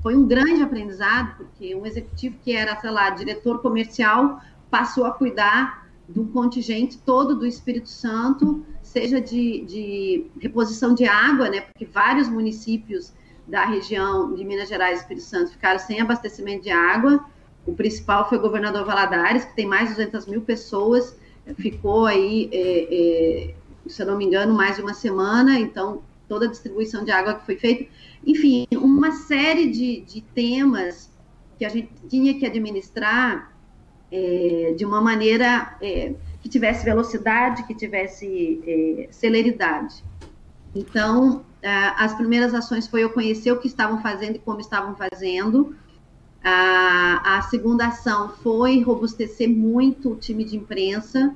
[0.02, 5.12] foi um grande aprendizado, porque um executivo que era, sei lá, diretor comercial, passou a
[5.12, 11.86] cuidar do contingente todo do Espírito Santo, seja de, de reposição de água, né, porque
[11.86, 13.12] vários municípios
[13.48, 17.24] da região de Minas Gerais e Espírito Santo ficaram sem abastecimento de água.
[17.66, 21.16] O principal foi o governador Valadares, que tem mais de 200 mil pessoas,
[21.58, 23.56] ficou aí, é, é,
[23.88, 27.36] se eu não me engano, mais de uma semana, então toda a distribuição de água
[27.36, 27.86] que foi feita.
[28.26, 31.12] Enfim, uma série de, de temas
[31.58, 33.56] que a gente tinha que administrar
[34.12, 40.04] é, de uma maneira é, que tivesse velocidade, que tivesse é, celeridade.
[40.74, 45.76] Então, as primeiras ações foi eu conhecer o que estavam fazendo e como estavam fazendo.
[46.44, 51.34] A, a segunda ação foi robustecer muito o time de imprensa,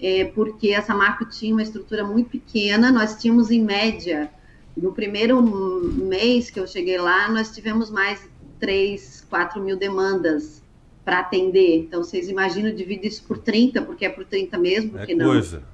[0.00, 2.90] é, porque essa marca tinha uma estrutura muito pequena.
[2.90, 4.28] Nós tínhamos, em média,
[4.76, 8.28] no primeiro mês que eu cheguei lá, nós tivemos mais de
[8.58, 10.64] 3, 4 mil demandas
[11.04, 11.76] para atender.
[11.76, 15.58] Então, vocês imaginam, divide isso por 30, porque é por 30 mesmo, é porque coisa.
[15.58, 15.64] não.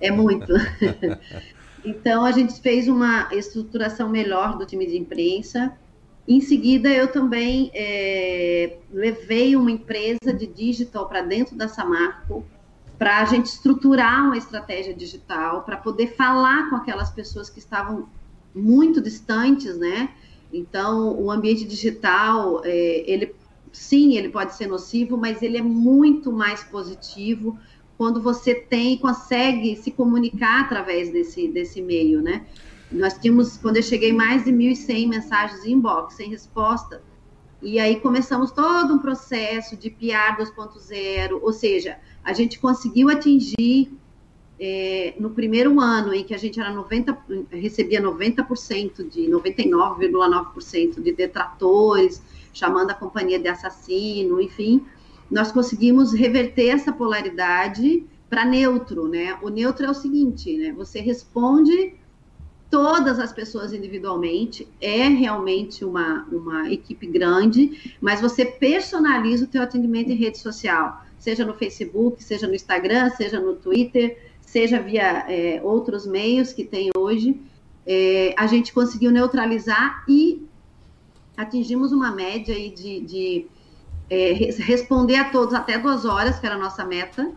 [0.00, 0.52] É muito.
[1.88, 5.72] então, a gente fez uma estruturação melhor do time de imprensa.
[6.26, 12.44] Em seguida, eu também é, levei uma empresa de digital para dentro da Samarco,
[12.98, 18.06] para a gente estruturar uma estratégia digital, para poder falar com aquelas pessoas que estavam
[18.54, 20.10] muito distantes, né?
[20.52, 23.34] Então, o ambiente digital, é, ele
[23.72, 27.58] sim, ele pode ser nocivo, mas ele é muito mais positivo
[27.98, 32.46] quando você tem consegue se comunicar através desse, desse meio, né?
[32.90, 37.02] Nós tínhamos, quando eu cheguei, mais de 1.100 mensagens inbox, sem resposta.
[37.60, 43.92] E aí começamos todo um processo de PR 2.0, ou seja, a gente conseguiu atingir
[44.60, 47.18] é, no primeiro ano em que a gente era 90,
[47.50, 52.22] recebia 90% de 99,9% de detratores,
[52.54, 54.86] chamando a companhia de assassino, enfim,
[55.30, 59.38] nós conseguimos reverter essa polaridade para neutro, né?
[59.42, 60.72] O neutro é o seguinte, né?
[60.72, 61.94] Você responde
[62.70, 69.62] todas as pessoas individualmente, é realmente uma, uma equipe grande, mas você personaliza o teu
[69.62, 75.24] atendimento em rede social, seja no Facebook, seja no Instagram, seja no Twitter, seja via
[75.28, 77.40] é, outros meios que tem hoje,
[77.86, 80.46] é, a gente conseguiu neutralizar e
[81.36, 83.46] atingimos uma média aí de, de
[84.10, 87.30] é, responder a todos até duas horas, que era a nossa meta,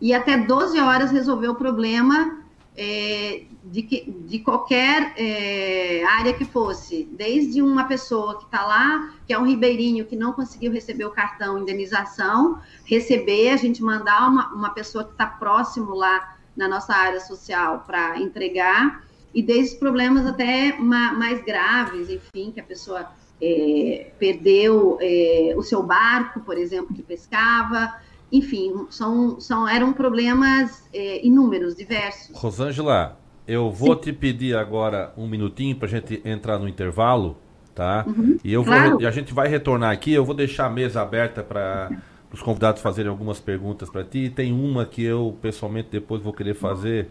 [0.00, 2.40] e até 12 horas resolver o problema
[2.76, 9.14] é, de, que, de qualquer é, área que fosse, desde uma pessoa que está lá,
[9.26, 14.28] que é um ribeirinho que não conseguiu receber o cartão indenização, receber, a gente mandar
[14.28, 19.76] uma, uma pessoa que está próximo lá na nossa área social para entregar, e desde
[19.76, 23.08] problemas até ma mais graves, enfim, que a pessoa
[23.42, 27.94] é, perdeu é, o seu barco, por exemplo, que pescava,
[28.32, 32.36] enfim, são, são, eram problemas é, inúmeros, diversos.
[32.36, 34.00] Rosângela, eu vou Sim.
[34.00, 37.36] te pedir agora um minutinho para a gente entrar no intervalo,
[37.74, 38.04] tá?
[38.06, 38.98] Uhum, e eu claro.
[38.98, 41.90] vou, a gente vai retornar aqui, eu vou deixar a mesa aberta para
[42.32, 44.30] os convidados fazerem algumas perguntas para ti.
[44.30, 47.08] Tem uma que eu pessoalmente depois vou querer fazer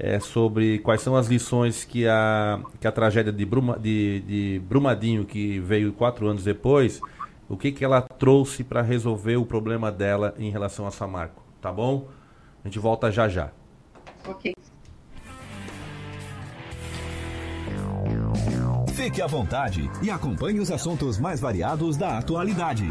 [0.00, 4.62] é, sobre quais são as lições que a, que a tragédia de, Bruma, de, de
[4.66, 7.00] Brumadinho, que veio quatro anos depois,
[7.48, 11.70] o que, que ela trouxe para resolver o problema dela em relação a Samarco, tá
[11.70, 12.08] bom?
[12.64, 13.50] A gente volta já já.
[14.26, 14.54] Ok.
[18.94, 22.88] Fique à vontade e acompanhe os assuntos mais variados da atualidade.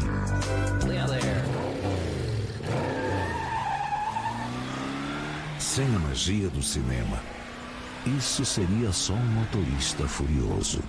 [5.60, 7.20] Sem a magia do cinema,
[8.18, 10.82] isso seria só um motorista furioso.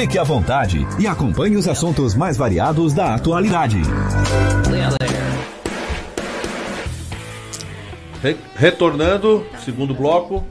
[0.00, 3.76] Fique à vontade e acompanhe os assuntos mais variados da atualidade.
[8.22, 10.42] Re retornando, segundo bloco.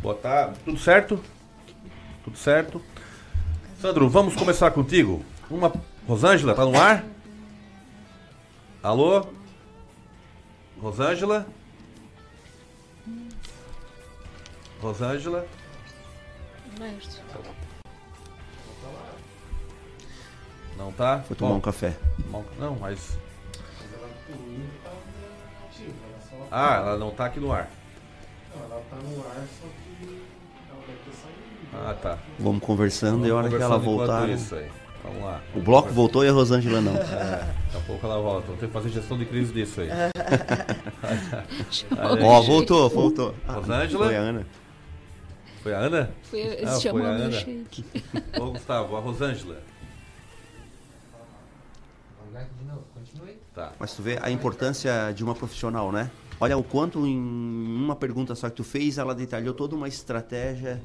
[0.00, 0.52] Botar.
[0.64, 1.20] Tudo certo?
[2.22, 2.80] Tudo certo.
[3.82, 5.24] Sandro, vamos começar contigo.
[5.50, 5.72] Uma.
[6.06, 7.04] Rosângela, tá no ar?
[8.80, 9.26] Alô?
[10.80, 11.48] Rosângela?
[14.80, 15.44] Rosângela?
[16.78, 16.86] Não
[20.92, 21.22] tá?
[21.26, 21.96] Foi tomar Bom, um café.
[22.58, 23.18] Não, mas.
[26.50, 27.68] Ah, ela não tá aqui no ar.
[28.54, 30.22] Não, ela tá no ar, só que
[30.70, 31.90] ela deve ter saído.
[31.90, 32.18] Ah, tá.
[32.38, 34.28] Vamos conversando e a hora que ela voltar.
[34.28, 34.70] Isso aí.
[35.02, 35.40] Vamos lá.
[35.54, 36.96] O bloco voltou e a Rosângela não.
[36.96, 38.46] É, daqui a pouco ela volta.
[38.46, 39.88] Vamos ter que fazer gestão de crise disso aí.
[41.96, 43.34] Ó, oh, voltou, voltou.
[43.46, 44.06] Rosângela?
[44.06, 44.46] Foi a Ana.
[45.62, 46.10] Foi a Ana?
[46.22, 47.36] Foi, ah, foi a Ana.
[48.40, 49.60] Ô, Gustavo, a Rosângela.
[53.54, 53.72] Tá.
[53.78, 56.10] Mas tu vê a importância de uma profissional, né?
[56.40, 60.80] Olha o quanto em uma pergunta só que tu fez, ela detalhou toda uma estratégia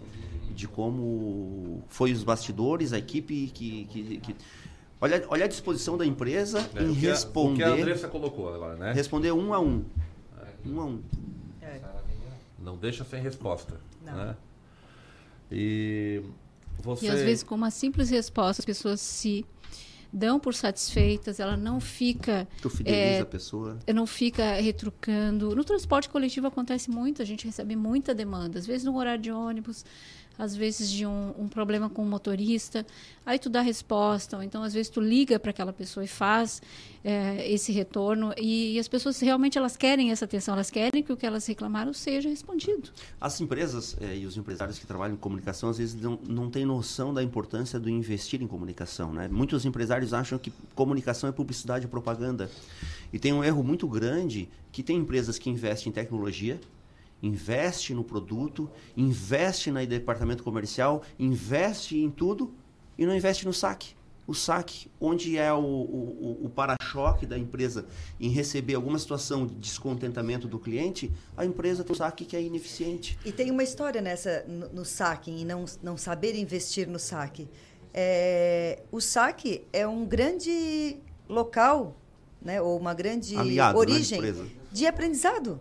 [0.51, 4.35] de como foi os bastidores, a equipe que, que, que...
[4.99, 7.63] Olha, olha a disposição da empresa é, em o responder.
[7.63, 8.93] A, o que a Andressa colocou agora, né?
[8.93, 9.83] Responder um a um.
[10.39, 10.69] É.
[10.69, 11.03] Um a um.
[11.61, 11.81] É.
[12.57, 13.79] Não deixa sem resposta.
[14.03, 14.15] Não.
[14.15, 14.35] Né?
[15.51, 16.23] E
[16.81, 17.05] você.
[17.05, 19.45] E às vezes, com uma simples resposta, as pessoas se
[20.13, 22.47] dão por satisfeitas, ela não fica.
[22.61, 23.79] Tu fideliza é, a pessoa.
[23.93, 25.55] Não fica retrucando.
[25.55, 28.59] No transporte coletivo acontece muito, a gente recebe muita demanda.
[28.59, 29.83] Às vezes no horário de ônibus,
[30.37, 32.85] às vezes de um, um, problema com o motorista,
[33.25, 36.61] aí tu dá resposta, ou então às vezes tu liga para aquela pessoa e faz
[37.03, 41.11] é, esse retorno, e, e, as pessoas realmente elas querem essa atenção, elas querem que
[41.11, 42.89] o que elas reclamaram seja respondido.
[43.19, 46.65] As empresas é, e os empresários que trabalham em comunicação às vezes não, não têm
[46.65, 49.13] noção da importância do investir em comunicação.
[49.13, 49.27] Né?
[49.27, 52.49] Muitos empresários acham que comunicação é publicidade e propaganda,
[53.11, 56.59] e tem um erro muito grande que tem empresas que investem em tecnologia,
[57.23, 62.53] investe no produto, investe no departamento comercial, investe em tudo
[62.97, 63.95] e não investe no saque.
[64.25, 67.85] O saque, onde é o, o, o para-choque da empresa
[68.19, 72.41] em receber alguma situação de descontentamento do cliente, a empresa tem um saque que é
[72.41, 73.17] ineficiente.
[73.25, 77.49] E tem uma história nessa no, no saque, e não, não saber investir no saque.
[77.93, 80.97] É, o saque é um grande
[81.27, 81.95] local,
[82.41, 84.21] né, ou uma grande Aliado, origem
[84.71, 85.59] de aprendizado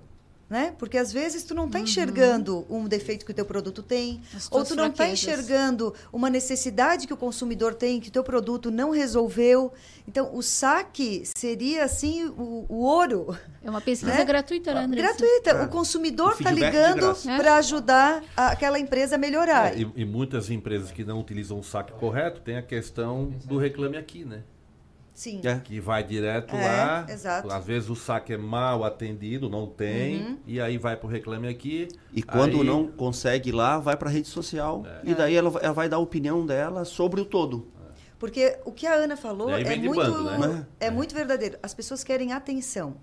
[0.53, 0.75] né?
[0.79, 1.85] Porque às vezes tu não está uhum.
[1.85, 7.07] enxergando um defeito que o teu produto tem, ou tu não está enxergando uma necessidade
[7.07, 9.73] que o consumidor tem que o teu produto não resolveu.
[10.07, 13.35] Então, o saque seria assim o, o ouro.
[13.65, 14.25] É uma pesquisa né?
[14.27, 15.09] gratuita, né, Andressa?
[15.09, 15.51] Gratuita.
[15.53, 15.65] É.
[15.65, 19.73] O consumidor está ligando para ajudar a, aquela empresa a melhorar.
[19.73, 23.57] É, e, e muitas empresas que não utilizam o saque correto têm a questão do
[23.57, 24.43] reclame aqui, né?
[25.23, 25.41] Sim.
[25.45, 25.61] É.
[25.61, 27.07] Que vai direto É, lá.
[27.09, 27.49] exato.
[27.53, 30.21] Às vezes o saque é mal atendido, não tem.
[30.21, 30.39] Uhum.
[30.45, 31.87] E aí vai pro Reclame Aqui.
[32.13, 34.83] E quando aí- não consegue ir lá, vai para a rede social.
[35.05, 37.69] E daí ela, ela vai dar a opinião dela sobre o todo.
[38.19, 40.67] Porque o que a Ana falou é muito, bando, né?
[40.81, 41.57] é muito verdadeiro.
[41.63, 42.97] As pessoas querem atenção.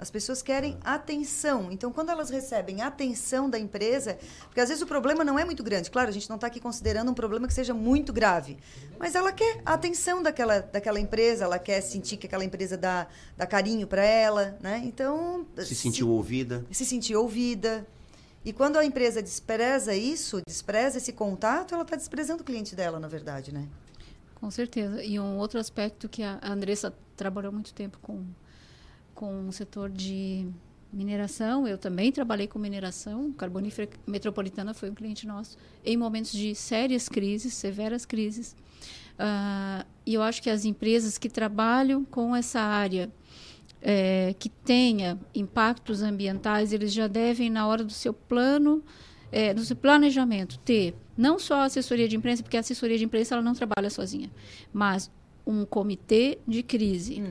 [0.00, 1.70] As pessoas querem atenção.
[1.70, 5.62] Então, quando elas recebem atenção da empresa, porque às vezes o problema não é muito
[5.62, 5.90] grande.
[5.90, 8.56] Claro, a gente não está aqui considerando um problema que seja muito grave.
[8.98, 13.08] Mas ela quer a atenção daquela, daquela empresa, ela quer sentir que aquela empresa dá,
[13.36, 14.56] dá carinho para ela.
[14.62, 14.80] Né?
[14.86, 16.64] Então, Se sentiu ouvida.
[16.70, 17.86] se sentir ouvida.
[18.42, 22.98] E quando a empresa despreza isso, despreza esse contato, ela está desprezando o cliente dela,
[22.98, 23.68] na verdade, né?
[24.36, 25.04] Com certeza.
[25.04, 28.24] E um outro aspecto que a a Andressa trabalhou muito tempo com,
[29.20, 30.46] com o setor de
[30.90, 36.54] mineração, eu também trabalhei com mineração, Carbonífera Metropolitana foi um cliente nosso, em momentos de
[36.54, 38.56] sérias crises, severas crises.
[39.18, 43.12] Ah, e eu acho que as empresas que trabalham com essa área,
[43.82, 48.82] eh, que tenha impactos ambientais, eles já devem, na hora do seu plano,
[49.30, 53.04] eh, no seu planejamento, ter não só a assessoria de imprensa, porque a assessoria de
[53.04, 54.30] imprensa ela não trabalha sozinha,
[54.72, 55.10] mas
[55.46, 57.22] um comitê de crise,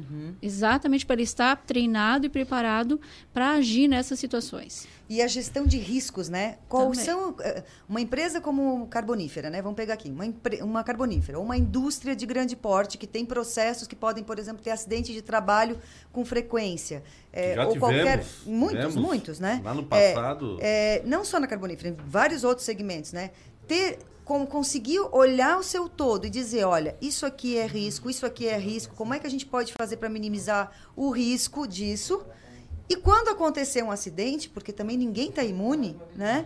[0.41, 2.99] exatamente para ele estar treinado e preparado
[3.34, 4.88] para agir nessas situações.
[5.10, 6.57] E a gestão de riscos, né?
[6.68, 7.03] Qual Também.
[7.03, 9.60] são eh, uma empresa como carbonífera, né?
[9.60, 10.24] Vamos pegar aqui, uma,
[10.64, 14.62] uma carbonífera, ou uma indústria de grande porte que tem processos que podem, por exemplo,
[14.62, 15.80] ter acidente de trabalho
[16.12, 17.01] com frequência.
[17.34, 18.26] eh, já ou tivemos, qualquer.
[18.45, 18.95] Muitos, tivemos.
[18.95, 19.62] muitos, né?
[19.64, 23.32] Lá no É, passado- é, não só na carbonífera, em vários outros segmentos, né?
[23.68, 23.97] Ter
[24.30, 28.47] como conseguir olhar o seu todo e dizer, olha, isso aqui é risco, isso aqui
[28.47, 32.23] é risco, como é que a gente pode fazer para minimizar o risco disso?
[32.88, 36.45] E quando acontecer um acidente, porque também ninguém está imune, né?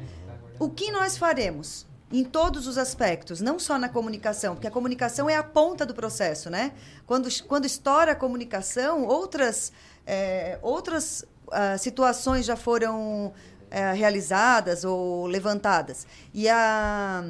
[0.57, 1.85] O que nós faremos?
[2.09, 5.93] Em todos os aspectos, não só na comunicação, porque a comunicação é a ponta do
[5.93, 6.71] processo, né?
[7.05, 9.73] Quando, quando estoura a comunicação, outras,
[10.07, 13.33] eh, outras ah, situações já foram
[13.69, 16.07] eh, realizadas ou levantadas.
[16.33, 17.25] E a,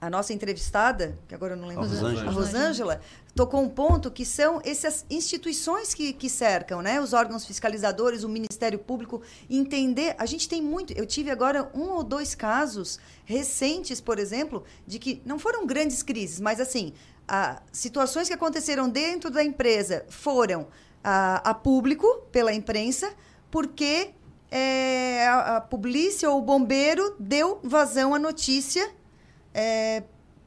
[0.00, 2.30] a nossa entrevistada, que agora eu não lembro, A Rosângela.
[2.30, 3.00] a Rosângela,
[3.34, 6.98] tocou um ponto que são essas instituições que, que cercam, né?
[7.00, 10.14] Os órgãos fiscalizadores, o Ministério Público, entender.
[10.18, 10.94] A gente tem muito.
[10.94, 16.02] Eu tive agora um ou dois casos recentes, por exemplo, de que não foram grandes
[16.02, 16.94] crises, mas assim,
[17.28, 20.66] a, situações que aconteceram dentro da empresa foram
[21.04, 23.12] a, a público pela imprensa,
[23.50, 24.12] porque
[24.50, 28.98] é, a, a polícia ou o bombeiro deu vazão à notícia
[29.54, 30.02] é,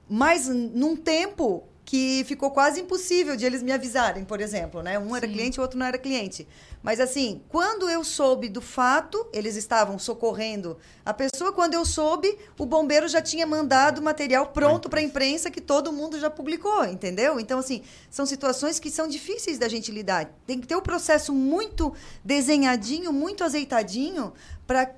[0.10, 4.98] mas num tempo que ficou quase impossível de eles me avisarem, por exemplo, né?
[4.98, 5.34] Um era Sim.
[5.34, 6.48] cliente, o outro não era cliente.
[6.82, 11.52] Mas assim, quando eu soube do fato, eles estavam socorrendo a pessoa.
[11.54, 15.94] Quando eu soube, o bombeiro já tinha mandado material pronto para a imprensa que todo
[15.94, 17.40] mundo já publicou, entendeu?
[17.40, 20.30] Então assim, são situações que são difíceis da gente lidar.
[20.48, 21.94] Tem que ter o processo muito
[22.24, 24.34] desenhadinho, muito azeitadinho
[24.66, 24.90] para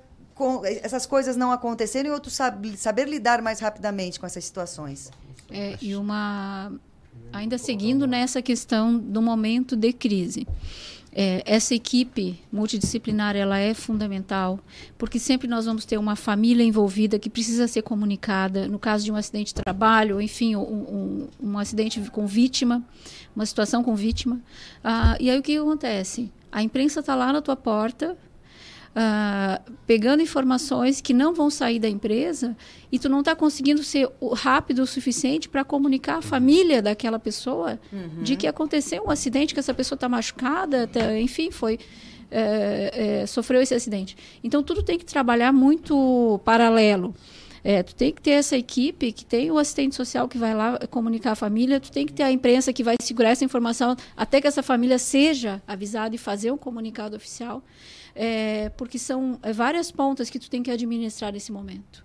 [0.82, 5.10] essas coisas não acontecerem e outros sab- saber lidar mais rapidamente com essas situações.
[5.50, 6.72] É, e uma
[7.32, 10.46] ainda seguindo nessa questão do momento de crise.
[11.18, 14.60] É, essa equipe multidisciplinar ela é fundamental
[14.98, 19.10] porque sempre nós vamos ter uma família envolvida que precisa ser comunicada no caso de
[19.10, 22.84] um acidente de trabalho, enfim, um, um, um acidente com vítima,
[23.34, 24.38] uma situação com vítima.
[24.84, 26.30] Ah, e aí o que acontece?
[26.52, 28.14] A imprensa está lá na tua porta
[28.98, 32.56] ah, pegando informações que não vão sair da empresa
[32.90, 37.78] e tu não está conseguindo ser rápido o suficiente para comunicar à família daquela pessoa
[38.22, 41.78] de que aconteceu um acidente, que essa pessoa está machucada, tá- enfim, foi
[42.30, 44.16] é, é, sofreu esse acidente.
[44.42, 47.14] Então tudo tem que trabalhar muito paralelo.
[47.62, 50.78] É, tu tem que ter essa equipe que tem o assistente social que vai lá
[50.88, 54.40] comunicar a família, tu tem que ter a imprensa que vai segurar essa informação até
[54.40, 57.62] que essa família seja avisada e fazer um comunicado oficial,
[58.16, 62.04] é, porque são é, várias pontas que tu tem que administrar nesse momento.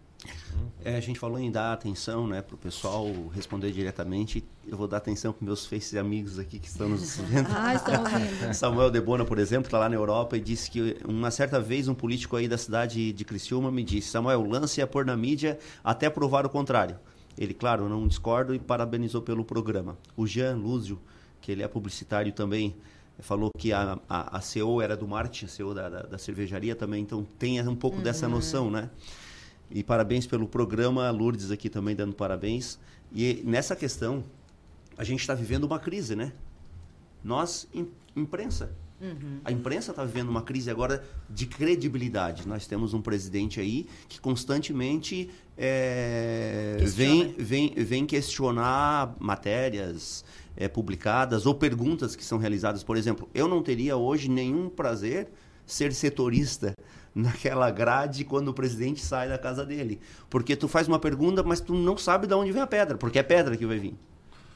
[0.84, 4.44] É, a gente falou em dar atenção, né, para o pessoal responder diretamente.
[4.68, 7.48] Eu vou dar atenção para meus faces amigos aqui que estão nos vendo.
[7.56, 8.54] Ah, estão ouvindo.
[8.54, 11.94] Samuel Debona, por exemplo, está lá na Europa e disse que uma certa vez um
[11.94, 16.10] político aí da cidade de Criciúma me disse: Samuel, lance a pôr na mídia até
[16.10, 17.00] provar o contrário.
[17.38, 19.98] Ele, claro, não discordo e parabenizou pelo programa.
[20.18, 21.00] O Jean Lúzio,
[21.40, 22.76] que ele é publicitário também,
[23.22, 26.76] falou que a, a, a CEO era do Marte, a CEO da, da, da cervejaria
[26.76, 28.90] também, então tem um pouco dessa noção, né?
[29.70, 32.78] E parabéns pelo programa, Lourdes aqui também dando parabéns.
[33.14, 34.24] E nessa questão,
[34.98, 36.34] a gente está vivendo uma crise, né?
[37.24, 39.40] Nós, im- imprensa, Uhum.
[39.44, 42.48] A imprensa está vivendo uma crise agora de credibilidade.
[42.48, 50.24] Nós temos um presidente aí que constantemente é, vem, vem, vem questionar matérias
[50.62, 52.84] é, publicadas ou perguntas que são realizadas.
[52.84, 55.28] Por exemplo, eu não teria hoje nenhum prazer
[55.66, 56.74] ser setorista
[57.16, 60.00] naquela grade quando o presidente sai da casa dele.
[60.30, 63.18] Porque tu faz uma pergunta, mas tu não sabe de onde vem a pedra, porque
[63.18, 63.96] é pedra que vai vir.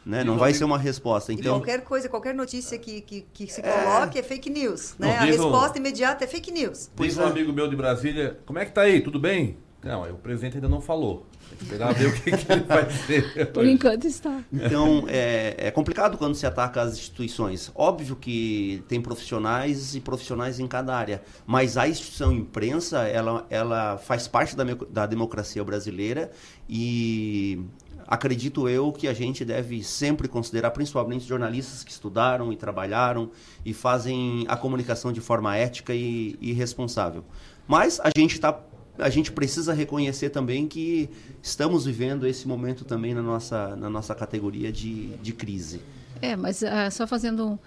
[0.06, 0.24] Né?
[0.24, 1.34] Não vai ser uma resposta.
[1.34, 4.94] Então, e qualquer coisa, qualquer notícia que, que, que se coloque é, é fake news.
[5.00, 5.18] Né?
[5.18, 5.82] a resposta um...
[5.82, 6.92] imediata é fake news.
[6.96, 7.26] Diz um é.
[7.26, 9.02] amigo meu de Brasília, como é que tá aí?
[9.02, 9.58] Tudo bem?
[9.82, 11.26] Não, o presidente ainda não falou.
[11.62, 13.52] Esperar ver o que, que, ele vai dizer.
[13.52, 14.44] Por enquanto está.
[14.52, 17.72] Então, é, é, complicado quando se ataca as instituições.
[17.74, 23.98] Óbvio que tem profissionais e profissionais em cada área, mas a instituição imprensa, ela, ela
[23.98, 26.32] faz parte da, da democracia brasileira
[26.70, 27.64] e
[28.08, 33.32] acredito eu que a gente deve sempre considerar, principalmente jornalistas que estudaram e trabalharam
[33.66, 37.24] e fazem a comunicação de forma ética e, e responsável.
[37.68, 38.60] Mas a gente está
[38.98, 41.10] a gente precisa reconhecer também que
[41.42, 45.82] estamos vivendo esse momento também na nossa, na nossa categoria de, de crise.
[46.22, 47.60] É, mas uh, só fazendo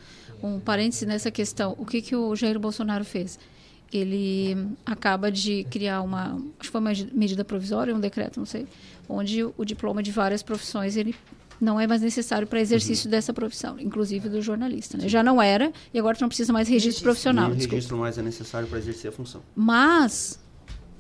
[0.43, 3.39] um, um parêntese nessa questão, o que, que o Jair Bolsonaro fez?
[3.93, 8.67] Ele acaba de criar uma, acho que foi uma medida provisória, um decreto, não sei,
[9.09, 11.15] onde o diploma de várias profissões ele
[11.61, 13.11] não é mais necessário para exercício uhum.
[13.11, 14.97] dessa profissão, inclusive do jornalista.
[14.97, 15.09] Né?
[15.09, 17.49] Já não era e agora não precisa mais registro, registro profissional.
[17.51, 19.43] Nem registro mais é necessário para exercer a função.
[19.57, 20.39] Mas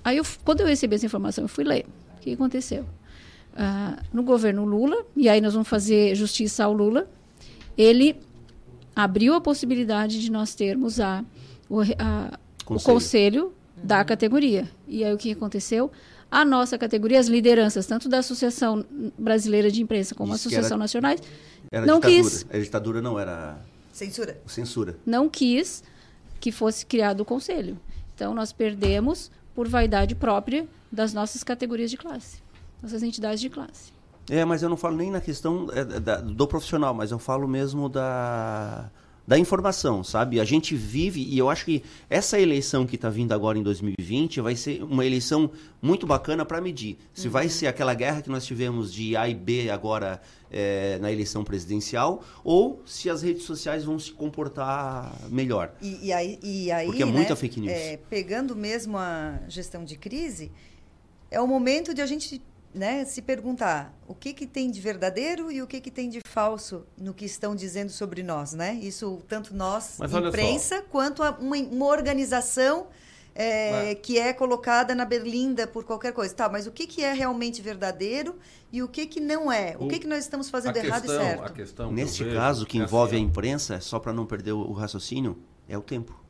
[0.04, 1.86] Aí, eu, quando eu recebi essa informação, eu fui ler.
[2.16, 2.84] O que aconteceu?
[3.60, 7.08] Ah, no governo Lula, e aí nós vamos fazer justiça ao Lula,
[7.76, 8.16] ele
[8.94, 11.24] abriu a possibilidade de nós termos a,
[11.68, 12.80] o, a, conselho.
[12.80, 13.52] o conselho uhum.
[13.82, 14.68] da categoria.
[14.86, 15.90] E aí o que aconteceu?
[16.30, 18.84] A nossa categoria, as lideranças, tanto da Associação
[19.18, 21.20] Brasileira de Imprensa como a Associação era, Nacionais,
[21.72, 22.22] era não ditadura.
[22.22, 22.46] quis.
[22.52, 23.58] A ditadura não era.
[23.92, 24.38] Censura.
[24.46, 24.96] Censura.
[25.04, 25.82] Não quis
[26.38, 27.76] que fosse criado o conselho.
[28.14, 32.40] Então nós perdemos por vaidade própria das nossas categorias de classe,
[32.80, 33.92] nossas entidades de classe.
[34.30, 37.48] É, mas eu não falo nem na questão é, da, do profissional, mas eu falo
[37.48, 38.88] mesmo da,
[39.28, 40.40] da informação, sabe?
[40.40, 44.40] A gente vive, e eu acho que essa eleição que está vindo agora em 2020
[44.40, 45.50] vai ser uma eleição
[45.82, 46.96] muito bacana para medir.
[47.12, 47.34] Se uhum.
[47.34, 50.18] vai ser aquela guerra que nós tivemos de A e B agora
[50.50, 55.74] é, na eleição presidencial, ou se as redes sociais vão se comportar melhor.
[55.82, 57.72] E, e aí, e aí, Porque é muita né, fake news.
[57.74, 60.50] É, pegando mesmo a gestão de crise,
[61.30, 62.40] é o momento de a gente
[62.78, 66.20] né, se perguntar o que, que tem de verdadeiro e o que, que tem de
[66.26, 68.74] falso no que estão dizendo sobre nós, né?
[68.74, 72.86] Isso tanto nós, Mas imprensa, quanto uma, uma organização
[73.34, 76.34] é, que é colocada na berlinda por qualquer coisa.
[76.34, 78.36] Tá, mas o que, que é realmente verdadeiro
[78.72, 79.76] e o que, que não é?
[79.78, 81.44] O, o que, que nós estamos fazendo errado questão, e certo?
[81.44, 84.52] A questão Neste que caso, que é envolve assim, a imprensa, só para não perder
[84.52, 86.20] o, o raciocínio, é o tempo.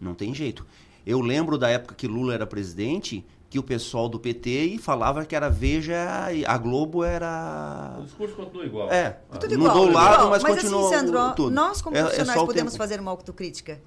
[0.00, 0.66] Não tem jeito.
[1.04, 5.34] Eu lembro da época que Lula era presidente, que o pessoal do PT falava que
[5.34, 7.96] era Veja, a Globo era.
[7.98, 8.92] O discurso continua igual.
[8.92, 10.86] É, tudo igual, mudou o lado, mas, mas continuou.
[10.86, 11.50] Assim, Sandro, tudo.
[11.50, 13.80] nós como é, é profissionais é podemos fazer uma autocrítica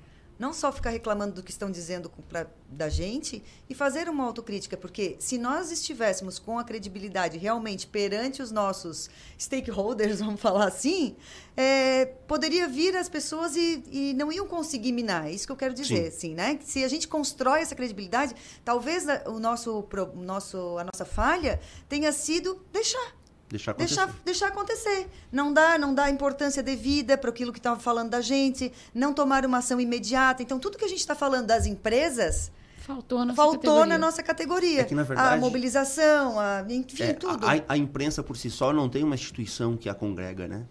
[0.43, 4.75] não só ficar reclamando do que estão dizendo pra, da gente e fazer uma autocrítica,
[4.75, 11.15] porque se nós estivéssemos com a credibilidade realmente perante os nossos stakeholders, vamos falar assim,
[11.55, 15.27] é, poderia vir as pessoas e, e, não iam conseguir minar.
[15.27, 16.59] É isso que eu quero dizer, assim, né?
[16.61, 18.35] Se a gente constrói essa credibilidade,
[18.65, 23.22] talvez o nosso, o nosso, a nossa falha tenha sido deixar
[23.53, 23.95] Deixar acontecer.
[23.95, 25.07] Deixar, deixar acontecer.
[25.31, 29.45] Não dá, não dá importância devida para aquilo que estava falando da gente, não tomar
[29.45, 30.41] uma ação imediata.
[30.41, 32.51] Então, tudo que a gente está falando das empresas.
[32.79, 34.81] Faltou, na, faltou na nossa categoria.
[34.81, 37.45] É que, na verdade, a mobilização, a, enfim, é, tudo.
[37.45, 40.65] A, a, imprensa por si só não tem uma instituição que a congrega, né?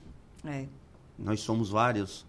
[0.44, 0.66] É.
[1.16, 2.26] Nós somos vários.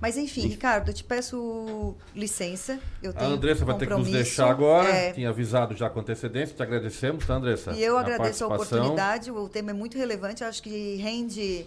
[0.00, 2.78] Mas enfim, Ricardo, eu te peço licença.
[3.02, 4.88] Eu tenho a Andressa vai ter que nos deixar agora.
[4.88, 5.12] É...
[5.12, 6.54] Tinha avisado já com antecedência.
[6.54, 7.72] Te agradecemos, tá, Andressa?
[7.72, 9.30] E eu agradeço a, a oportunidade.
[9.30, 10.44] O tema é muito relevante.
[10.44, 11.66] Acho que rende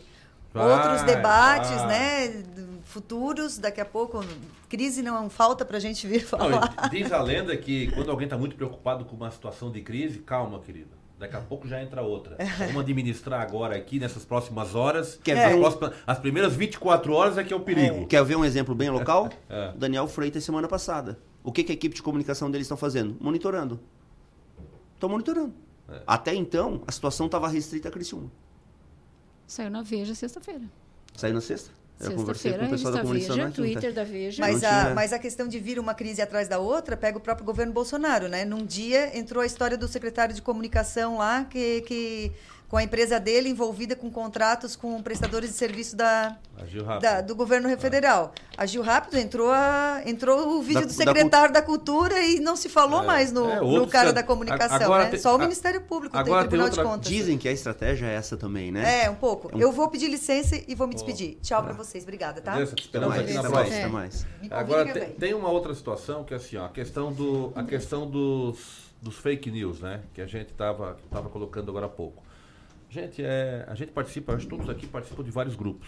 [0.53, 1.87] vai, outros debates, vai.
[1.87, 2.43] né?
[2.85, 3.57] Futuros.
[3.57, 4.23] Daqui a pouco,
[4.69, 6.73] crise não falta para a gente vir falar.
[6.81, 10.19] Não, diz a lenda que quando alguém está muito preocupado com uma situação de crise,
[10.19, 12.35] calma, querida Daqui a pouco já entra outra.
[12.57, 15.19] Vamos administrar agora aqui, nessas próximas horas.
[15.23, 15.53] Quer ver?
[15.53, 17.97] As, próximas, as primeiras 24 horas é que é o perigo.
[17.97, 18.05] É.
[18.05, 19.29] Quer ver um exemplo bem local?
[19.47, 19.73] É.
[19.77, 21.19] Daniel Freitas, semana passada.
[21.43, 23.17] O que, que a equipe de comunicação deles estão fazendo?
[23.19, 23.79] Monitorando.
[24.95, 25.53] Estão monitorando.
[25.89, 26.01] É.
[26.07, 28.31] Até então, a situação estava restrita a Criciúma.
[29.45, 30.63] Saiu na Veja sexta-feira.
[31.15, 31.71] Saiu na sexta?
[32.03, 34.41] Eu conversei com o pessoal da comunicação Veja, Twitter da Veja.
[34.41, 37.45] Mas a, mas a questão de vir uma crise atrás da outra pega o próprio
[37.45, 38.45] governo Bolsonaro, né?
[38.45, 42.31] Num dia entrou a história do secretário de comunicação lá que, que
[42.71, 46.37] com a empresa dele envolvida com contratos com prestadores de serviço da,
[47.01, 48.33] da- do governo federal.
[48.57, 52.55] Agiu rápido, entrou, a, entrou o vídeo Da- do da secretário da, Cultura e não
[52.55, 55.09] se falou mais no, é, no cara da comunicação, agora né?
[55.09, 57.11] tem- Só o Ministério Público tem agora tem Tribunal outra- de Contas.
[57.11, 59.03] Dizem que a estratégia é essa também, né?
[59.03, 59.49] É, um pouco.
[59.51, 61.37] É um- Eu vou pedir licença e vou me despedir.
[61.41, 62.05] Tchau pra vocês.
[62.05, 62.53] Obrigada, tá?
[62.53, 63.89] Beleza, te esperamos Até aqui na mais, próxima.
[63.89, 64.23] mais.
[64.37, 67.63] Convida Agora tem, tem uma outra situação que é assim, ó, a questão do a
[67.63, 68.59] questão dos,
[69.01, 72.23] dos fake news, né, que a gente tava tava colocando agora há pouco.
[72.91, 75.87] Gente, é, a gente participa, acho que todos aqui participam de vários grupos.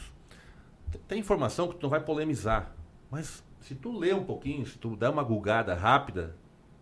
[0.89, 2.73] Tem- Tem informação que tu não vai polemizar,
[3.11, 6.33] mas se tu ler um pouquinho, se tu der uma gulgada rápida,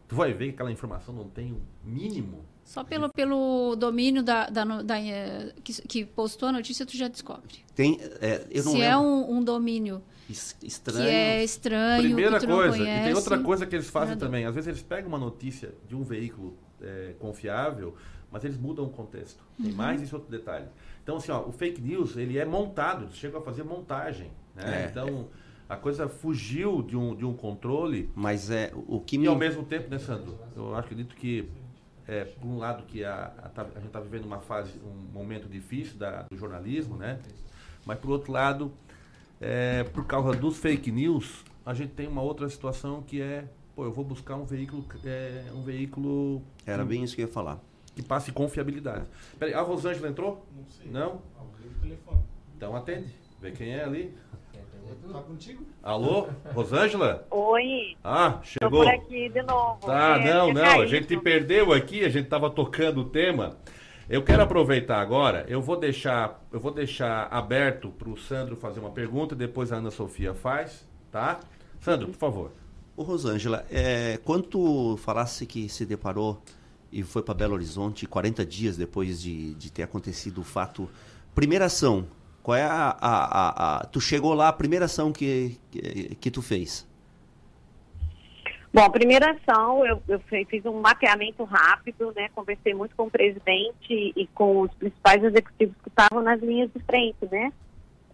[0.08, 2.46] tu vai ver que aquela informação não tem o mínimo.
[2.64, 7.08] Só pelo, pelo domínio da, da, da, eh, que, que postou a notícia, tu já
[7.08, 7.56] descobre.
[7.74, 8.94] Tem, é, eu não Se lembro.
[8.94, 11.04] é um, um domínio Es- que estranho.
[11.10, 14.10] é estranho, Primeira que tu não coisa, conhece, e tem outra coisa que eles fazem
[14.10, 14.24] nada.
[14.28, 14.46] também.
[14.46, 17.96] Às vezes eles pegam uma notícia de um veículo é, confiável,
[18.32, 19.44] mas eles mudam o contexto.
[19.62, 19.78] Tem Uhum.
[19.78, 20.66] mais esse outro detalhe.
[21.04, 24.32] Então, assim, ó, o fake news, ele é montado, eles chegam a fazer montagem.
[24.56, 24.84] Né?
[24.84, 24.88] É.
[24.90, 25.28] então,
[25.68, 28.10] a coisa fugiu de um, de um controle.
[28.16, 30.38] Mas é o que E me ao mesmo tempo, né, Sandro?
[30.56, 31.50] Eu acredito que,
[32.08, 35.12] é, por um lado, que a, a, tá- a gente está vivendo uma fase, um
[35.14, 37.20] momento difícil da, do jornalismo, né?
[37.86, 38.72] Mas, por outro lado,
[39.40, 43.86] é, por causa dos fake news, a gente tem uma outra situação que é, pô,
[43.86, 47.60] eu vou buscar um veículo, é, um veículo Era bem isso que eu ia falar.
[48.02, 49.06] Que passe confiabilidade.
[49.40, 50.46] Peraí, a Rosângela entrou?
[50.56, 50.90] Não sei.
[50.92, 51.22] Não?
[51.82, 52.22] Telefone.
[52.56, 53.14] Então atende.
[53.40, 54.14] Vê quem é ali.
[55.12, 55.66] Tá contigo?
[55.82, 56.28] Alô?
[56.54, 57.26] Rosângela?
[57.32, 58.84] Oi, Ah, tô chegou.
[58.84, 59.80] por aqui de novo.
[59.86, 63.58] Tá, É, não, não, a gente te perdeu aqui, a gente tava tocando o tema.
[64.10, 68.80] Eu quero aproveitar agora, eu vou deixar, eu vou deixar aberto para o Sandro fazer
[68.82, 71.40] uma pergunta, depois a Ana Sofia faz, tá?
[71.80, 72.52] Sandro, por favor.
[72.96, 76.42] Ô Rosângela, é, quando tu falasse que se deparou
[76.92, 80.90] e foi para Belo Horizonte 40 dias depois de, de ter acontecido o fato,
[81.34, 82.08] primeira ação,
[82.44, 86.32] qual é a, a, a- a- Tu chegou lá, a primeira ação que, que, que
[86.32, 86.88] tu fez?
[88.74, 90.20] Bom, primeira ação, eu, eu
[90.50, 92.30] fiz um mapeamento rápido, né?
[92.34, 96.82] Conversei muito com o presidente e com os principais executivos que estavam nas linhas de
[96.84, 97.52] frente, né?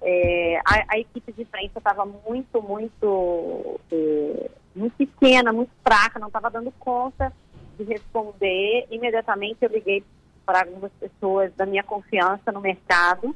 [0.01, 6.27] É, a, a equipe de imprensa estava muito, muito, é, muito pequena, muito fraca, não
[6.27, 7.31] estava dando conta
[7.77, 8.87] de responder.
[8.89, 10.03] Imediatamente eu liguei
[10.45, 13.35] para algumas pessoas da minha confiança no mercado,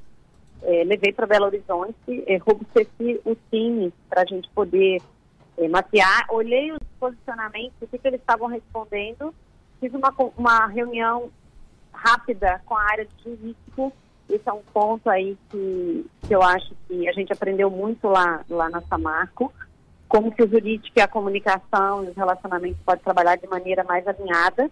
[0.64, 5.02] é, levei para Belo Horizonte, é, robusteci o time para a gente poder
[5.58, 9.34] é, mapear, olhei os posicionamentos, o que, que eles estavam respondendo,
[9.80, 11.30] fiz uma, uma reunião
[11.92, 13.92] rápida com a área de jurídico,
[14.30, 18.46] esse é um ponto aí que, que eu acho que a gente aprendeu muito lá,
[18.50, 19.52] lá na Samarco,
[20.12, 24.05] como que o jurídico e a comunicação e os relacionamentos podem trabalhar de maneira mais
[24.05, 24.70] alinhada.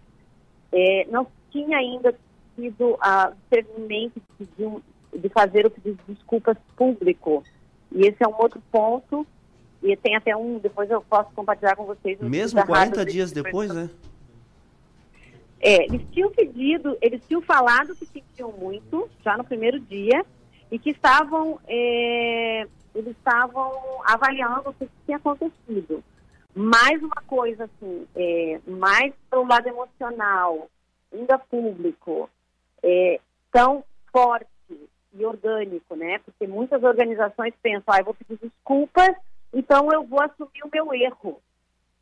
[0.69, 2.13] É, não tinha ainda
[2.55, 7.41] sido a discernimento de, de fazer o pedido de desculpas público.
[7.89, 9.25] E esse é um outro ponto,
[9.81, 12.19] e tem até um, depois eu posso compartilhar com vocês.
[12.19, 13.89] Mesmo da 40 Rádio dias depois, né?
[15.61, 20.25] é, eles tinham pedido, eles tinham falado que sentiam muito já no primeiro dia
[20.69, 22.67] e que estavam, é,
[22.99, 23.71] eles estavam
[24.05, 26.03] avaliando o que tinha acontecido.
[26.55, 30.69] Mais uma coisa assim, é, mais para o lado emocional,
[31.13, 32.29] ainda público,
[32.83, 33.19] é,
[33.51, 34.47] tão forte
[35.13, 36.19] e orgânico, né?
[36.19, 39.15] Porque muitas organizações pensam, ah, eu vou pedir desculpas,
[39.53, 41.39] então eu vou assumir o meu erro.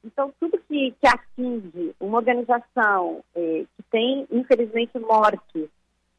[0.03, 5.69] Então, tudo que, que atinge uma organização eh, que tem, infelizmente, morte,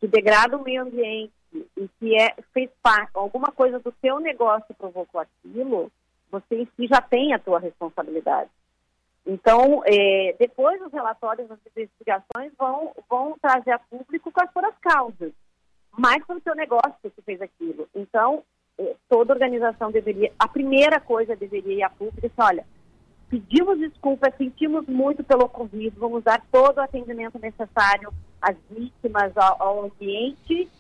[0.01, 4.75] que degrada o meio ambiente e que é, fez parte, alguma coisa do seu negócio
[4.77, 5.91] provocou aquilo,
[6.31, 8.51] você em si já tem a tua responsabilidade.
[9.27, 14.79] Então, eh, depois os relatórios das investigações vão, vão trazer a público quais foram as
[14.79, 15.33] causas,
[15.93, 17.87] mas foi o seu negócio que fez aquilo.
[17.95, 18.43] Então,
[18.79, 22.67] eh, toda organização deveria, a primeira coisa deveria ir a público e dizer, olha,
[23.29, 29.63] pedimos desculpas, sentimos muito pelo ocorrido, vamos dar todo o atendimento necessário às vítimas, ao,
[29.63, 30.71] ao ambiente,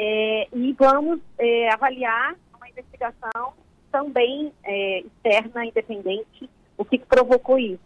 [0.00, 3.52] eh, e vamos eh, avaliar uma investigação
[3.90, 7.82] também eh, externa, independente, o que, que provocou isso.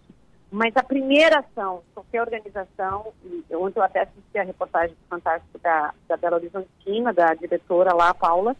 [0.50, 3.14] Mas a primeira ação, qualquer organização,
[3.50, 8.54] ontem eu até assisti a reportagem fantástica da, da Belo Horizontina, da diretora lá, Paula,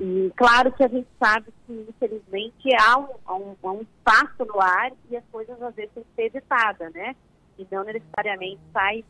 [0.00, 4.44] e claro que a gente sabe que, infelizmente, há um, há um, há um espaço
[4.44, 7.16] no ar e as coisas às vezes têm que ser evitadas, né?
[7.58, 9.04] E não necessariamente sai,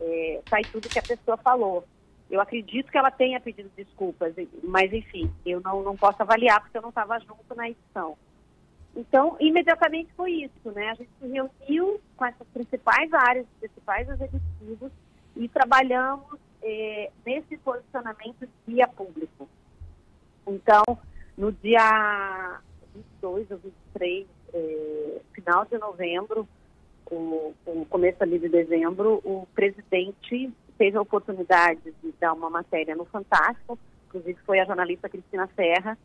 [0.00, 1.84] é, sai tudo que a pessoa falou.
[2.30, 6.76] Eu acredito que ela tenha pedido desculpas, mas enfim, eu não, não posso avaliar porque
[6.76, 8.16] eu não estava junto na edição.
[8.96, 10.90] Então, imediatamente foi isso, né?
[10.90, 14.92] A gente se reuniu com essas principais áreas, principais executivos
[15.36, 19.48] e trabalhamos é, nesse posicionamento via público.
[20.46, 20.82] Então,
[21.36, 22.60] no dia
[22.94, 26.48] 22 ou 23, é, final de novembro,
[27.10, 32.94] o, o começo ali de dezembro, o presidente teve a oportunidade de dar uma matéria
[32.94, 35.98] no Fantástico, inclusive foi a jornalista Cristina Serra,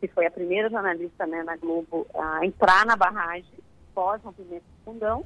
[0.00, 3.44] que foi a primeira jornalista né, na Globo a entrar na barragem
[3.94, 5.24] pós-rompimento do fundão.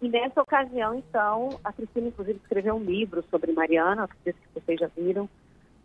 [0.00, 4.88] E nessa ocasião, então, a Cristina, inclusive, escreveu um livro sobre Mariana, que vocês já
[4.96, 5.28] viram,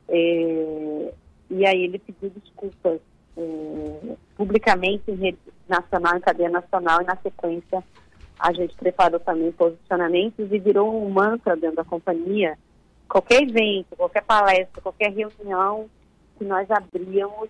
[0.08, 1.14] é,
[1.50, 3.00] e aí ele pediu desculpas
[3.38, 7.84] é, publicamente em rede nacional, em cadeia nacional, e na sequência
[8.40, 12.58] a gente preparou também posicionamentos e virou um mantra dentro da companhia.
[13.08, 15.90] Qualquer evento, qualquer palestra, qualquer reunião
[16.38, 17.50] que nós abríamos,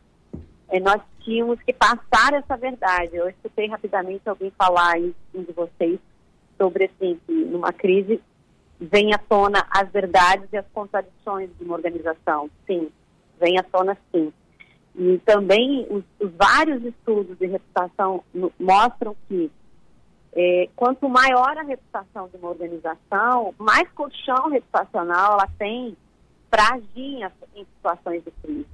[0.68, 3.16] é, nós tínhamos que passar essa verdade.
[3.16, 6.00] Eu escutei rapidamente alguém falar aí, um de vocês,
[6.58, 8.20] sobre assim, que numa crise
[8.80, 12.50] vem à tona as verdades e as contradições de uma organização.
[12.66, 12.90] Sim,
[13.40, 14.34] vem à tona sim.
[14.96, 19.52] E também os, os vários estudos de reputação no, mostram que
[20.36, 25.98] é, quanto maior a reputação de uma organização, mais colchão reputacional ela tem
[26.50, 27.24] para agir
[27.56, 28.68] em, situações de crise.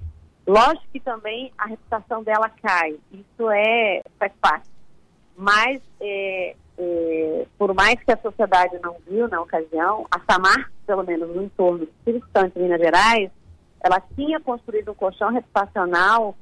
[0.48, 4.70] Lógico que também a reputação dela cai, isso é faz parte.
[5.36, 11.04] Mas, é, é, por mais que a sociedade não viu na ocasião, a Samar, pelo
[11.04, 13.32] menos no entorno do Espírito Santo, Minas Gerais,
[13.82, 16.36] ela tinha construído um colchão reputacional,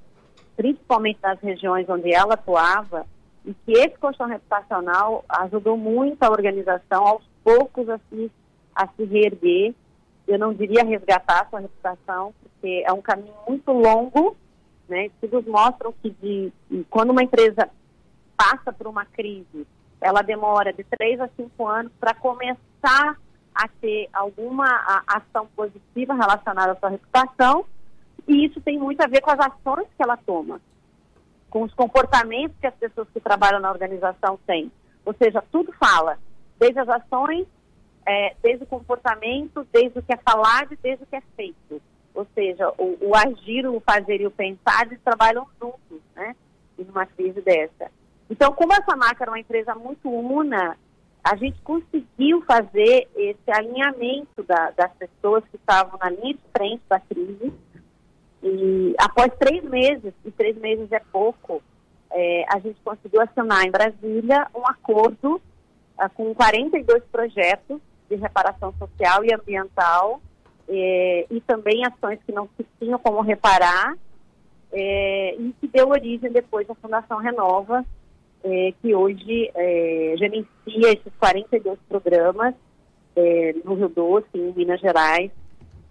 [0.55, 3.05] principalmente nas regiões onde ela atuava,
[3.46, 8.32] e que esse colchão reputacional ajudou muito a organização aos poucos a se,
[8.74, 9.74] a se reerguer.
[10.28, 14.38] Eu não diria resgatar a sua reputação, porque é um caminho muito longo,
[14.88, 15.08] né?
[15.08, 16.54] Estudos mostram que de,
[16.89, 17.70] quando uma empresa
[18.38, 19.68] passa por uma crise,
[20.00, 23.18] ela demora de três a cinco anos para começar
[23.54, 24.66] a ter alguma
[25.06, 27.66] ação positiva relacionada à sua reputação,
[28.28, 30.60] e isso tem muito a ver com as ações que ela toma
[31.54, 34.72] com os comportamentos que as pessoas que trabalham na organização têm.
[35.06, 36.18] Ou seja, tudo fala,
[36.60, 37.45] desde as ações,
[38.08, 41.80] é, desde o comportamento, desde o que é falado e desde o que é feito.
[42.16, 46.36] Ou seja, o, o agir, o fazer e o pensar, eles trabalham juntos, né?
[46.76, 47.91] E numa crise dessa.
[48.32, 50.76] Então, como essa marca era uma empresa muito una,
[51.24, 56.82] a gente conseguiu fazer esse alinhamento da, das pessoas que estavam na linha de frente
[56.89, 57.54] da crise
[58.44, 61.64] e após três meses, e três meses é pouco,
[62.12, 67.80] é, a gente conseguiu assinar em Brasília um acordo uh, com 42 projetos
[68.10, 70.22] de reparação social e ambiental
[70.68, 73.98] é, e também ações que não se tinham como reparar
[74.72, 77.86] é, e que deu origem depois à Fundação Renova,
[78.44, 82.56] é, que hoje é, gerencia esses 42 programas
[83.16, 85.32] é, no Rio Doce, em Minas Gerais,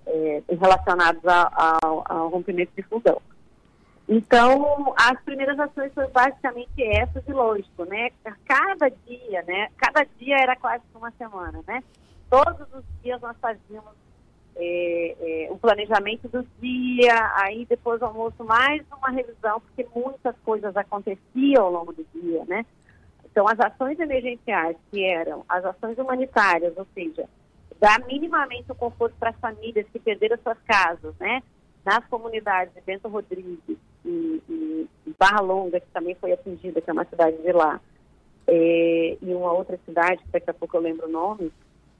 [0.07, 1.78] é, relacionados a, a,
[2.14, 3.20] ao rompimento de fundão.
[4.09, 8.11] Então, as primeiras ações foram basicamente essas e lógico, né?
[8.44, 9.68] Cada dia, né?
[9.76, 11.82] Cada dia era quase uma semana, né?
[12.28, 13.92] Todos os dias nós fazíamos
[14.57, 20.34] é, é, o planejamento do dia, aí depois do almoço mais uma revisão, porque muitas
[20.44, 22.66] coisas aconteciam ao longo do dia, né?
[23.24, 27.26] Então, as ações emergenciais, que eram as ações humanitárias, ou seja,
[27.83, 31.43] dar minimamente o conforto para as famílias que perderam suas casas, né?
[31.85, 33.59] Nas comunidades de Bento Rodrigues
[34.05, 37.80] e, e, Barra Longa, que também foi atingida, que é uma cidade de lá,
[38.47, 41.53] é, e uma outra cidade, que daqui a pouco eu lembro o nome,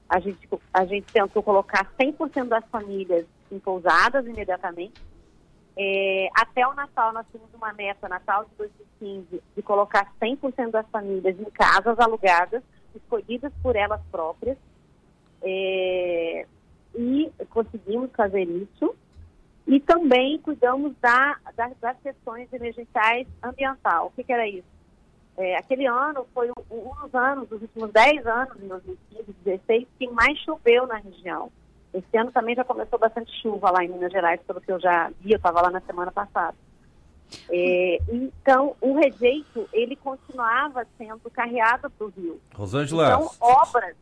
[0.07, 5.01] a gente, a gente tentou colocar 100% das famílias em pousadas imediatamente.
[5.75, 10.87] É, até o Natal, nós tínhamos uma meta, Natal de 2015, de colocar 100% das
[10.87, 12.63] famílias em casas alugadas,
[12.95, 14.57] escolhidas por elas próprias,
[15.43, 16.45] é,
[16.95, 18.95] e conseguimos fazer isso.
[19.65, 24.07] E também cuidamos da, da, das questões emergenciais ambiental.
[24.07, 24.67] O que, que era isso?
[25.37, 30.07] É, aquele ano foi um, dos anos, dos últimos 10 anos, em 2015, 2016, que
[30.09, 31.51] mais choveu na região.
[31.93, 35.11] Esse ano também já começou bastante chuva lá em Minas Gerais, pelo que eu já
[35.21, 36.55] vi, eu estava lá na semana passada.
[37.49, 42.39] É, então, o rejeito, ele continuava sendo carreado para o rio.
[42.53, 43.07] Rosângela.
[43.07, 43.95] Então, obras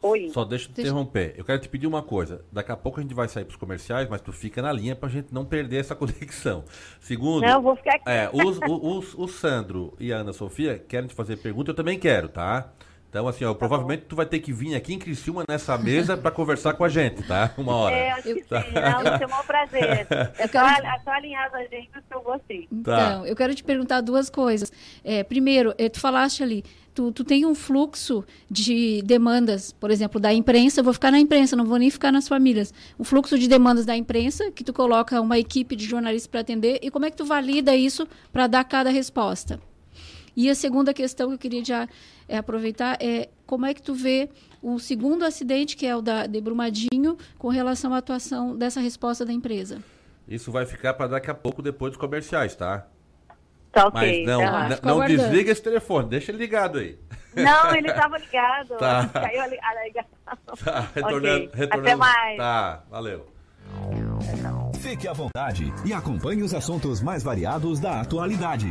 [0.00, 0.28] Oi.
[0.32, 1.34] Só deixa eu te interromper.
[1.36, 2.44] Eu quero te pedir uma coisa.
[2.52, 4.94] Daqui a pouco a gente vai sair para os comerciais, mas tu fica na linha
[4.94, 6.64] para a gente não perder essa conexão.
[7.00, 7.42] Segundo.
[7.42, 8.04] Não, vou ficar aqui.
[8.06, 11.98] É, os, os, o Sandro e a Ana Sofia querem te fazer pergunta, eu também
[11.98, 12.72] quero, tá?
[13.10, 16.30] Então, assim, ó, provavelmente tu vai ter que vir aqui em Criciúma nessa mesa para
[16.30, 17.54] conversar com a gente, tá?
[17.56, 17.96] Uma hora.
[17.96, 18.48] É, acho que sim.
[18.50, 20.06] Não, vai ser um maior prazer.
[20.38, 22.68] É só, é só alinhar as agendas que eu gostei.
[22.84, 23.06] Tá.
[23.06, 24.70] Então, eu quero te perguntar duas coisas.
[25.02, 26.62] É, primeiro, eh, tu falaste ali,
[26.98, 31.20] tu, tu tem um fluxo de demandas, por exemplo, da imprensa, eu vou ficar na
[31.20, 32.74] imprensa, não vou nem ficar nas famílias.
[32.98, 36.80] Um fluxo de demandas da imprensa, que tu coloca uma equipe de jornalistas para atender,
[36.82, 39.60] e como é que tu valida isso para dar cada resposta?
[40.36, 41.88] E a segunda questão que eu queria já
[42.28, 44.28] é, aproveitar é como é que tu vê
[44.60, 49.24] o segundo acidente, que é o da, de Brumadinho, com relação à atuação dessa resposta
[49.24, 49.80] da empresa?
[50.26, 52.88] Isso vai ficar para daqui a pouco, depois dos comerciais, tá?
[53.80, 54.24] Tá ok.
[54.24, 54.68] Mas não, tá.
[54.68, 56.98] n- não desliga esse telefone, deixa ele ligado aí.
[57.34, 58.76] Não, ele estava ligado.
[58.78, 59.08] Tá.
[59.12, 60.64] Caiu a li- a ligação.
[60.64, 61.50] Tá, retornando, Ok.
[61.54, 61.86] retornando.
[61.88, 62.36] Até mais.
[62.36, 63.26] Tá, valeu.
[64.80, 68.70] Fique à vontade e acompanhe os assuntos mais variados da atualidade.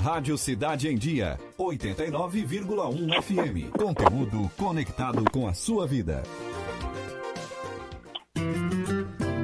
[0.00, 3.70] Rádio Cidade em Dia, 89,1 FM.
[3.76, 6.22] Conteúdo conectado com a sua vida.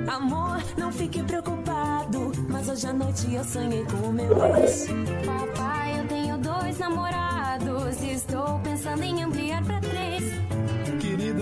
[0.08, 4.86] Amor, não fique preocupado, mas hoje à noite eu sonhei com o meu ex.
[5.26, 7.26] Papai, eu tenho dois namorados
[8.16, 10.15] estou pensando em ampliar pra três.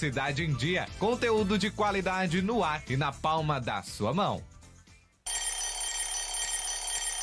[0.00, 4.42] Cidade em Dia, conteúdo de qualidade no ar e na palma da sua mão.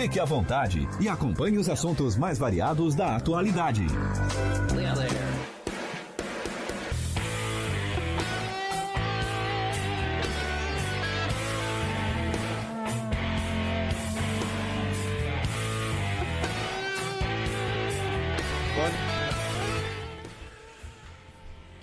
[0.00, 3.84] Fique à vontade e acompanhe os assuntos mais variados da atualidade.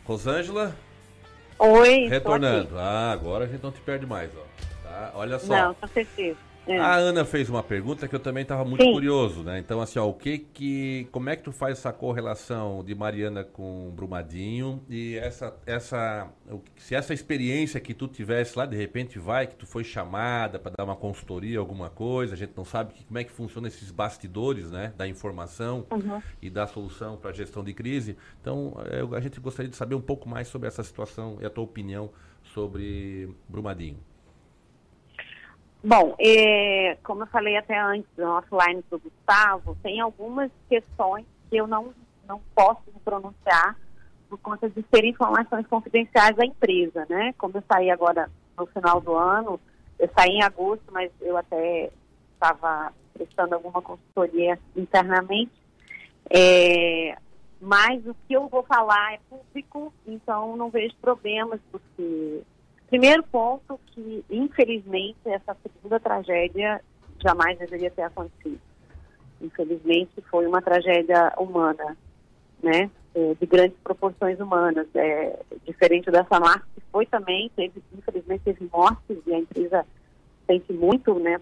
[0.05, 0.73] Rosângela?
[1.59, 2.79] Oi, tô Retornando.
[2.79, 4.87] Ah, agora a gente não te perde mais, ó.
[4.87, 5.11] Tá?
[5.15, 5.53] Olha só.
[5.53, 6.54] Não, com certeza.
[6.67, 6.79] É.
[6.79, 8.91] A Ana fez uma pergunta que eu também estava muito Sim.
[8.93, 9.59] curioso, né?
[9.59, 13.43] Então, assim, ó, o que que, como é que tu faz essa correlação de Mariana
[13.43, 16.27] com Brumadinho e essa, essa,
[16.77, 20.73] se essa experiência que tu tivesse lá de repente vai, que tu foi chamada para
[20.75, 23.91] dar uma consultoria, alguma coisa, a gente não sabe que- como é que funciona esses
[23.91, 26.21] bastidores, né, da informação Uhum.
[26.41, 28.17] e da solução para a gestão de crise.
[28.41, 31.45] Então, eh, eu- a gente gostaria de saber um pouco mais sobre essa situação e
[31.45, 32.09] a tua opinião
[32.43, 33.97] sobre Brumadinho.
[35.87, 41.57] Bom, é, como eu falei até antes no offline do Gustavo, tem algumas questões que
[41.57, 41.93] eu não,
[42.27, 43.77] não posso me pronunciar
[44.27, 47.35] por conta de serem informações confidenciais da empresa, né?
[47.37, 49.59] Como eu saí agora no final do ano,
[49.99, 51.91] eu saí em agosto, mas eu até
[52.33, 55.53] estava prestando alguma consultoria internamente.
[56.31, 57.15] É,
[57.61, 62.41] mas o que eu vou falar é público, então não vejo problemas, porque
[62.87, 66.81] Primeiro ponto que, infelizmente, essa segunda tragédia
[67.19, 68.59] jamais deveria ter acontecido.
[69.41, 71.97] Infelizmente, foi uma tragédia humana,
[72.61, 72.89] né?
[73.13, 74.87] É, de grandes proporções humanas.
[74.93, 79.85] É, diferente dessa marca, que foi também, teve, infelizmente, teve mortes e a empresa
[80.45, 81.41] sente muito, né?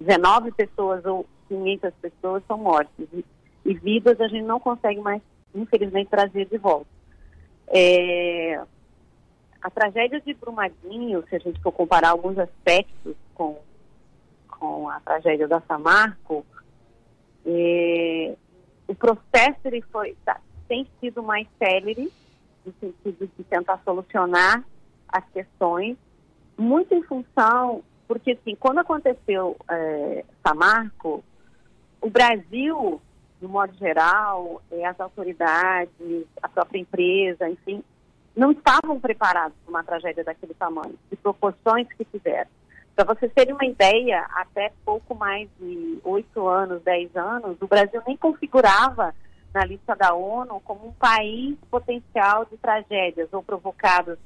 [0.00, 3.06] 19 pessoas ou 500 pessoas são mortes.
[3.12, 3.24] E,
[3.64, 5.20] e vidas a gente não consegue mais,
[5.54, 6.86] infelizmente, trazer de volta.
[7.68, 8.60] É,
[9.62, 13.58] a tragédia de Brumadinho, se a gente for comparar alguns aspectos com,
[14.48, 16.44] com a tragédia da Samarco,
[17.44, 18.36] é,
[18.86, 22.10] o processo ele foi, tá, tem sido mais célere,
[22.64, 24.64] no sentido de tentar solucionar
[25.08, 25.96] as questões,
[26.56, 31.22] muito em função, porque assim, quando aconteceu é, Samarco,
[32.00, 33.00] o Brasil,
[33.40, 37.82] de modo geral, é, as autoridades, a própria empresa, enfim,
[38.36, 42.48] não estavam preparados para uma tragédia daquele tamanho, de proporções que tiveram.
[42.94, 48.02] Para vocês terem uma ideia, até pouco mais de oito anos, dez anos, o Brasil
[48.06, 49.14] nem configurava
[49.54, 54.18] na lista da ONU como um país potencial de tragédias ou provocadas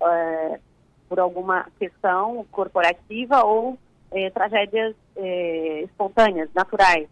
[0.00, 0.60] eh,
[1.08, 3.78] por alguma questão corporativa ou
[4.12, 7.08] eh, tragédias eh, espontâneas, naturais.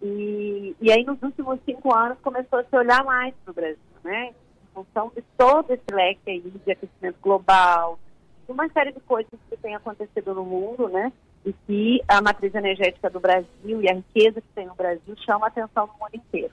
[0.00, 3.78] E, e aí, nos últimos cinco anos, começou a se olhar mais para o Brasil,
[4.04, 4.34] né?
[4.74, 7.98] Função de todo esse leque aí de aquecimento global,
[8.46, 11.12] de uma série de coisas que tem acontecido no mundo, né?
[11.44, 15.46] E que a matriz energética do Brasil e a riqueza que tem no Brasil chama
[15.46, 16.52] a atenção no mundo inteiro.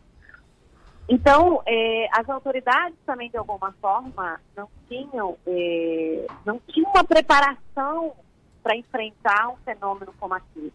[1.07, 8.13] Então, eh, as autoridades também, de alguma forma, não tinham, eh, não tinham uma preparação
[8.61, 10.71] para enfrentar um fenômeno como aquele.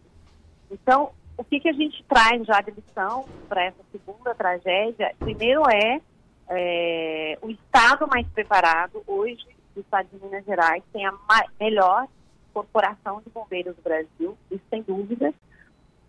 [0.69, 5.13] Então, o que, que a gente traz já de lição para essa segunda tragédia?
[5.19, 6.01] Primeiro é,
[6.49, 9.03] é, o Estado mais preparado.
[9.07, 11.13] Hoje, o Estado de Minas Gerais tem a
[11.59, 12.07] melhor
[12.53, 15.33] corporação de bombeiros do Brasil, isso sem dúvida.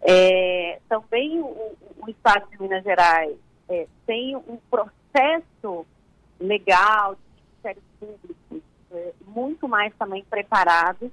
[0.03, 1.77] É, também o, o-
[2.09, 3.37] Estado de Minas Gerais
[3.69, 5.85] é, tem um processo
[6.39, 8.63] legal de ministérios públicos
[8.93, 11.11] é, muito mais também preparado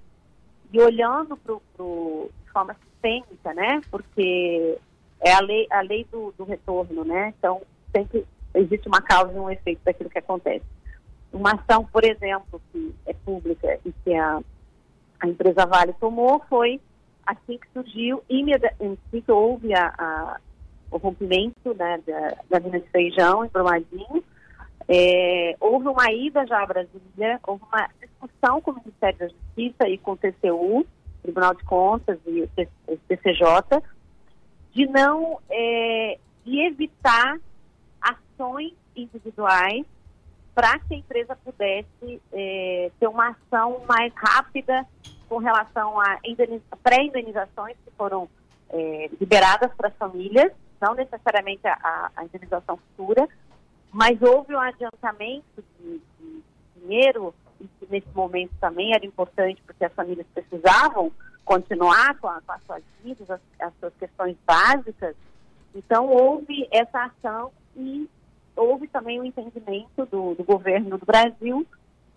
[0.72, 3.82] e olhando para de forma sistêmica, né?
[3.90, 4.78] Porque
[5.22, 7.34] é a lei, a lei do, do retorno, né?
[7.40, 7.62] Então,
[7.96, 8.26] sempre
[8.56, 10.66] existe uma causa e um efeito daquilo que acontece.
[11.32, 14.40] Uma ação, por exemplo, que é pública e que a,
[15.20, 16.80] a empresa Vale tomou foi
[17.26, 20.38] assim que surgiu, imediatamente assim que houve a, a-
[20.92, 24.24] o rompimento né, da, da mina de feijão em Brumadinho,
[24.88, 29.88] é, houve uma ida já a Brasília, houve uma discussão com o Ministério da Justiça
[29.90, 30.86] e com o TCU,
[31.24, 33.82] Tribunal de Contas e o TCJ,
[34.74, 37.40] de não é, de evitar
[38.38, 39.86] ações individuais
[40.56, 44.86] para que a empresa pudesse é, ter uma ação mais rápida
[45.28, 48.30] com relação a indeniz- pré-indenizações que foram
[48.70, 53.28] é, liberadas para as famílias, não necessariamente a, a indenização futura,
[53.92, 56.44] mas houve um adiantamento de, de
[56.78, 61.12] dinheiro, e que nesse momento também era importante porque as famílias precisavam
[61.46, 65.16] continuar com, a- com as suas vidas, as, as suas questões básicas.
[65.74, 68.08] Então, houve essa ação e
[68.56, 71.66] houve também o entendimento do, do governo do Brasil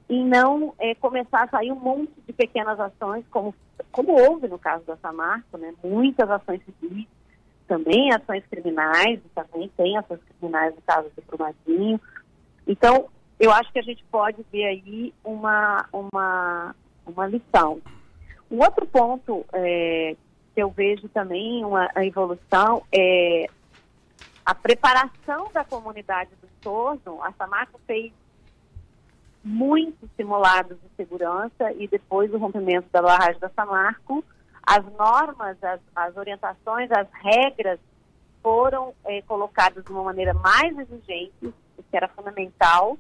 [0.09, 3.55] em não eh, começar a sair um monte de pequenas ações, como,
[3.91, 5.75] como houve no caso da Samarco, né?
[5.83, 7.07] muitas ações civis,
[7.67, 12.01] também ações criminais, também tem ações criminais no caso do Brumadinho.
[12.67, 13.09] Então,
[13.41, 16.75] eu acho que a gente pode ver aí uma, uma,
[17.05, 17.81] uma lição.
[18.49, 20.15] Um outro ponto eh,
[20.55, 23.47] que eu vejo também uma evolução é
[24.47, 27.21] a preparação da comunidade do entorno.
[27.21, 28.13] A Samarco fez
[29.43, 34.25] muitos simulados de segurança e depois do rompimento da barragem da Samarco,
[34.63, 37.81] as normas, as, as orientações, as regras
[38.41, 42.97] foram eh, colocadas de uma maneira mais exigente, o que era fundamental.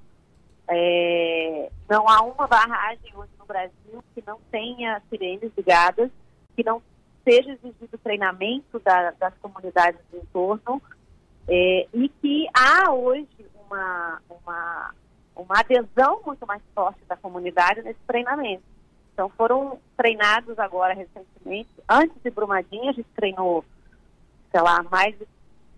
[0.69, 6.11] É, não há uma barragem hoje no Brasil que não tenha sirenes ligadas,
[6.57, 6.83] que não
[7.25, 10.83] seja exigido treinamento da, das comunidades do entorno
[11.49, 13.29] é, e que há hoje
[13.67, 14.95] uma, uma,
[15.35, 18.63] uma adesão muito mais forte da comunidade nesse treinamento.
[19.13, 23.65] Então foram treinados agora recentemente, antes de Brumadinho, a gente treinou,
[24.51, 25.27] sei lá, mais de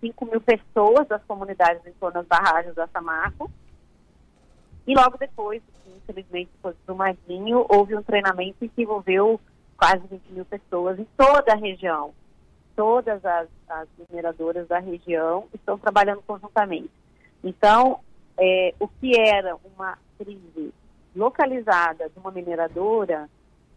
[0.01, 3.49] 5 mil pessoas das comunidades em torno das barragens da Samarco.
[4.85, 9.39] E logo depois, infelizmente, depois de Brumadinho, houve um treinamento que envolveu
[9.77, 12.13] quase 20 mil pessoas em toda a região.
[12.79, 16.89] Todas as, as mineradoras da região estão trabalhando conjuntamente.
[17.43, 17.99] Então,
[18.37, 20.73] é, o que era uma crise
[21.13, 23.29] localizada de uma mineradora,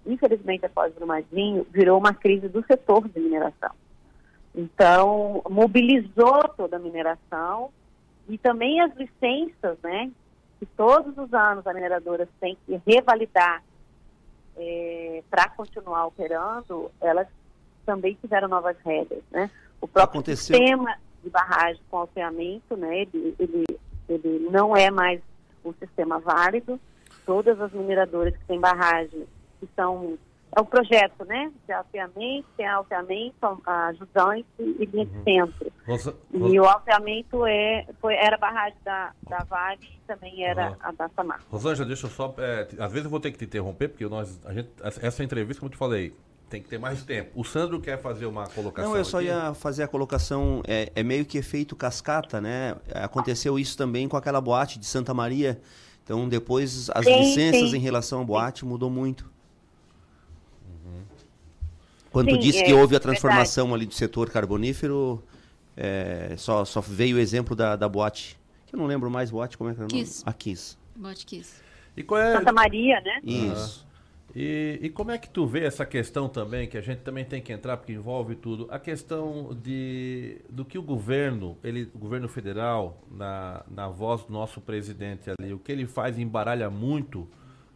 [0.06, 3.72] infelizmente após Brumadinho, virou uma crise do setor de mineração.
[4.54, 7.72] Então, mobilizou toda a mineração
[8.28, 10.12] e também as licenças, né?
[10.60, 13.64] Que todos os anos a mineradora tem que revalidar
[14.56, 17.26] é, para continuar operando, elas
[17.84, 19.50] também tiveram novas regras, né?
[19.80, 20.56] O próprio Aconteceu.
[20.56, 23.00] sistema de barragem com alteamento, né?
[23.02, 23.64] Ele, ele,
[24.08, 25.20] ele não é mais
[25.64, 26.78] um sistema válido.
[27.26, 29.26] Todas as mineradoras que têm barragem,
[29.60, 30.18] que são
[30.54, 31.50] é o projeto, né?
[31.66, 35.72] De alteamento, tem alteamento, a ajudante e linha de centro.
[35.86, 40.76] Rosa- E o alteamento é, foi, era a barragem da, da Vale e também era
[40.80, 41.40] a da Samar.
[41.50, 42.34] Rosângela, deixa eu só.
[42.38, 45.24] é, às vezes eu vou ter que te interromper, porque nós, a gente, essa essa
[45.24, 46.12] entrevista, como eu te falei,
[46.52, 47.30] tem que ter mais tempo.
[47.34, 48.90] O Sandro quer fazer uma colocação.
[48.90, 49.26] Não, eu só aqui.
[49.26, 52.76] ia fazer a colocação, é, é meio que efeito cascata, né?
[52.92, 55.58] Aconteceu isso também com aquela boate de Santa Maria.
[56.04, 57.76] Então, depois, as Sim, licenças sim.
[57.76, 59.32] em relação à boate mudou muito.
[62.10, 63.02] Quando Sim, tu disse é, que houve a verdade.
[63.04, 65.22] transformação ali do setor carbonífero,
[65.74, 68.38] é, só, só veio o exemplo da, da boate.
[68.66, 70.04] Que eu não lembro mais boate, como é que era o nome?
[70.04, 70.22] Kiss.
[70.26, 70.76] A Kiss.
[70.94, 71.62] Bote Kiss.
[71.96, 72.36] E qual é...
[72.36, 73.20] Santa Maria, né?
[73.24, 73.86] Isso.
[74.34, 77.42] E, e como é que tu vê essa questão também, que a gente também tem
[77.42, 82.28] que entrar, porque envolve tudo, a questão de do que o governo, ele, o governo
[82.28, 87.28] federal, na, na voz do nosso presidente ali, o que ele faz embaralha muito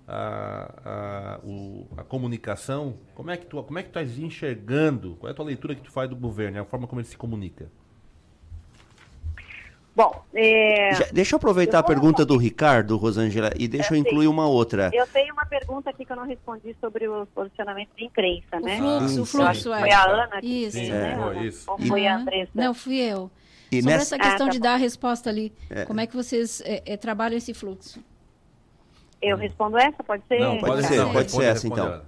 [0.08, 2.98] a, a, o- a comunicação.
[3.14, 5.16] Como é que tu como é que tu estás enxergando?
[5.16, 7.16] Qual é a tua leitura que tu faz do governo, a forma como ele se
[7.18, 7.70] comunica?
[9.96, 14.28] Bom, é, Já- deixa eu aproveitar a pergunta do Ricardo, Rosângela, e deixa eu incluir
[14.28, 14.90] uma outra.
[14.92, 18.76] eu tenho uma pergunta aqui que eu não respondi sobre o posicionamento de imprensa, né?
[18.76, 19.78] fluxo, o Eu fluxo, acho que é.
[19.80, 20.76] Foi a Ana que Isso.
[20.76, 21.16] fez, né?
[21.16, 21.44] foi Ana?
[21.46, 21.70] isso.
[21.70, 22.16] Ou foi a.
[22.16, 22.50] Andressa?
[22.54, 23.30] Não, fui eu.
[23.72, 25.86] E Sobre nessa- essa questão Ah, tá de dar a resposta ali, É.
[25.86, 27.98] como é que vocês é, é, trabalham esse fluxo?
[29.22, 30.38] Eu respondo essa, pode ser?
[30.40, 31.86] Não, Pode ser, não, pode ser essa, então.
[31.86, 32.04] ela.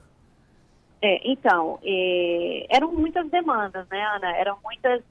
[1.01, 4.37] É, então, é, eram muitas demandas, né, Ana?
[4.37, 5.03] Eram muitas.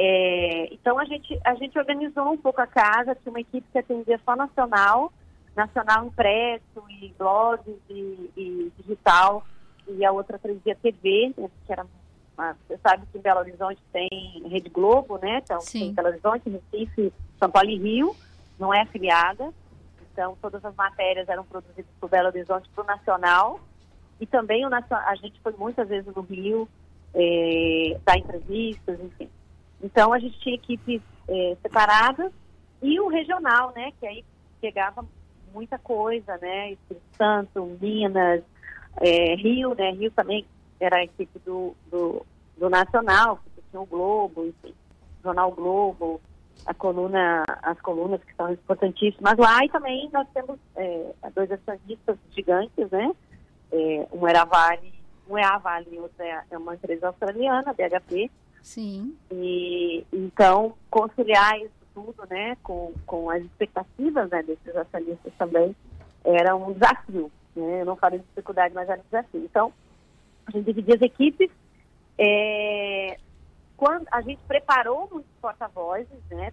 [0.00, 3.78] É, então a gente, a gente organizou um pouco a casa, tinha uma equipe que
[3.78, 5.12] atendia só nacional,
[5.56, 9.44] nacional impresso e blogs e, e digital,
[9.88, 11.84] e a outra trazia TV, né, que era
[12.36, 14.08] uma- você sabe que em Belo Horizonte tem
[14.48, 15.38] Rede Globo, né?
[15.42, 18.14] Então tem Belo Horizonte, Recife, São Paulo e Rio,
[18.56, 19.52] não é afiliada.
[20.12, 23.58] Então todas as matérias eram produzidas por Belo Horizonte para o Nacional.
[24.20, 26.68] E também o a gente foi muitas vezes no Rio,
[27.14, 29.28] eh, dar entrevistas, enfim.
[29.82, 32.32] Então a gente tinha equipes eh, separadas
[32.82, 33.92] e o regional, né?
[33.98, 34.24] Que aí
[34.60, 35.04] pegava
[35.52, 36.72] muita coisa, né?
[36.72, 38.42] Espírito Santo, Minas,
[39.00, 39.92] eh, Rio, né?
[39.92, 40.44] Rio também
[40.80, 42.24] era a equipe do, do,
[42.56, 44.74] do Nacional, porque tinha o Globo, enfim,
[45.22, 46.20] Jornal Globo,
[46.66, 52.16] a coluna, as colunas que são importantíssimas lá, e também nós temos eh, dois acionistas
[52.30, 53.12] gigantes, né?
[53.70, 54.94] É, um era a Vale,
[55.28, 58.30] um é a Vale e outro é, é uma empresa australiana, BHP.
[58.62, 59.16] Sim.
[59.30, 65.74] E então conciliar isso tudo, né, com, com as expectativas né, desses acionistas também
[66.24, 67.30] era um desafio.
[67.56, 67.82] Né?
[67.82, 69.44] Eu não falei de dificuldade, mas era um desafio.
[69.44, 69.72] Então
[70.46, 71.50] a gente dividia as equipes.
[72.18, 73.18] é,
[73.76, 76.52] quando a gente preparou muitos porta-vozes, né?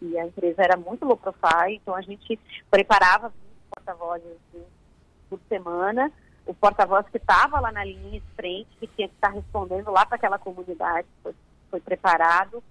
[0.00, 2.38] E, e a empresa era muito low profile, então a gente
[2.70, 3.36] preparava 20
[3.74, 4.64] porta-vozes assim,
[5.28, 6.12] por semana
[6.46, 10.04] o porta-voz que estava lá na linha de frente, que tinha que estar respondendo lá
[10.06, 11.34] para aquela comunidade, foi,
[11.70, 12.62] foi preparado,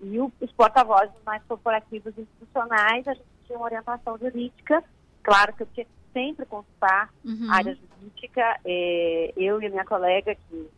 [0.00, 4.82] e o- os porta-vozes mais corporativos e institucionais, a gente tinha uma orientação jurídica,
[5.22, 7.48] claro que eu tinha que sempre consultar Uhum.
[7.50, 10.70] a área jurídica, eh, eu e a minha colega, que,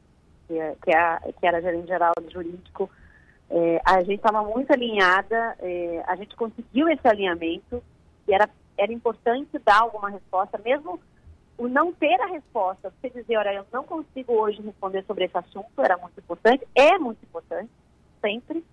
[0.48, 2.90] que, é- que, é a- que era gerente geral jurídico,
[3.50, 7.82] eh, a gente estava muito alinhada, eh, a gente conseguiu esse alinhamento,
[8.28, 8.48] e era
[8.78, 10.98] era importante dar alguma resposta, mesmo
[11.60, 15.36] o não ter a resposta, você dizer, olha, eu não consigo hoje responder sobre esse
[15.36, 17.70] assunto, era muito importante, é muito importante,
[18.18, 18.64] sempre.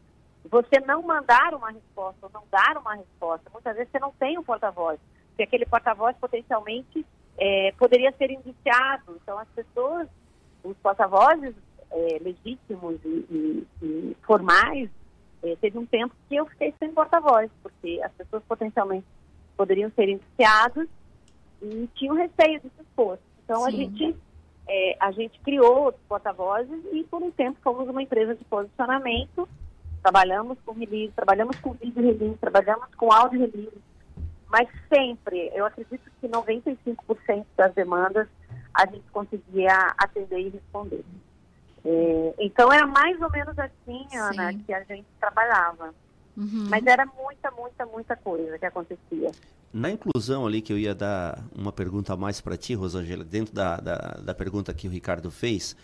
[0.49, 4.37] Você não mandar uma resposta, ou não dar uma resposta, muitas vezes você não tem
[4.37, 4.97] um porta-voz,
[5.27, 7.05] porque aquele porta-voz potencialmente
[7.37, 9.19] é, poderia ser indiciado.
[9.21, 10.07] Então, as pessoas,
[10.63, 11.53] os porta-vozes
[11.91, 14.89] é, legítimos e, e, e formais,
[15.43, 19.05] é, teve um tempo que eu fiquei sem porta-voz, porque as pessoas potencialmente
[19.57, 20.87] poderiam ser indiciadas
[21.61, 23.17] e tinham receio de se expor.
[23.43, 23.77] Então a Sim.
[23.77, 24.15] gente
[24.67, 29.47] é, a gente criou porta-vozes e por um tempo fomos uma empresa de posicionamento.
[30.01, 33.77] Trabalhamos com release, trabalhamos com vídeo release, trabalhamos com áudio release,
[34.49, 38.27] mas sempre, eu acredito que 95% das demandas
[38.73, 41.03] a gente conseguia atender e responder.
[41.83, 45.93] É, então era mais ou menos assim, Ana, que a gente trabalhava.
[46.37, 46.67] Uhum.
[46.69, 49.31] Mas era muita, muita, muita coisa que acontecia.
[49.73, 53.53] Na inclusão ali, que eu ia dar uma pergunta a mais para ti, Rosângela, dentro
[53.53, 55.75] da, da, da pergunta que o Ricardo fez,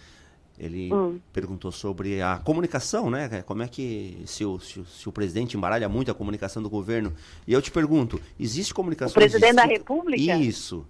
[0.57, 1.19] ele Hum.
[1.33, 3.41] perguntou sobre a comunicação, né?
[3.41, 6.69] Como é que se o, se, o- se o presidente embaralha muito a comunicação do
[6.69, 7.11] governo.
[7.47, 9.11] E eu te pergunto, existe comunicação...
[9.13, 10.35] O presidente da República?
[10.37, 10.85] Isso.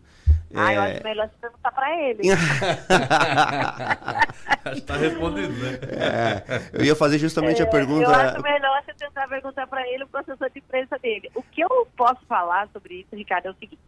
[0.55, 2.21] Ah, eu É, acho melhor você perguntar para ele.
[4.77, 5.79] Está respondido, né?
[5.89, 6.43] É,
[6.79, 8.05] eu ia fazer justamente a É, pergunta...
[8.05, 11.29] Eu acho melhor você tentar perguntar para ele o processor de imprensa dele.
[11.35, 13.79] O que eu posso falar sobre isso, Ricardo, é o seguinte.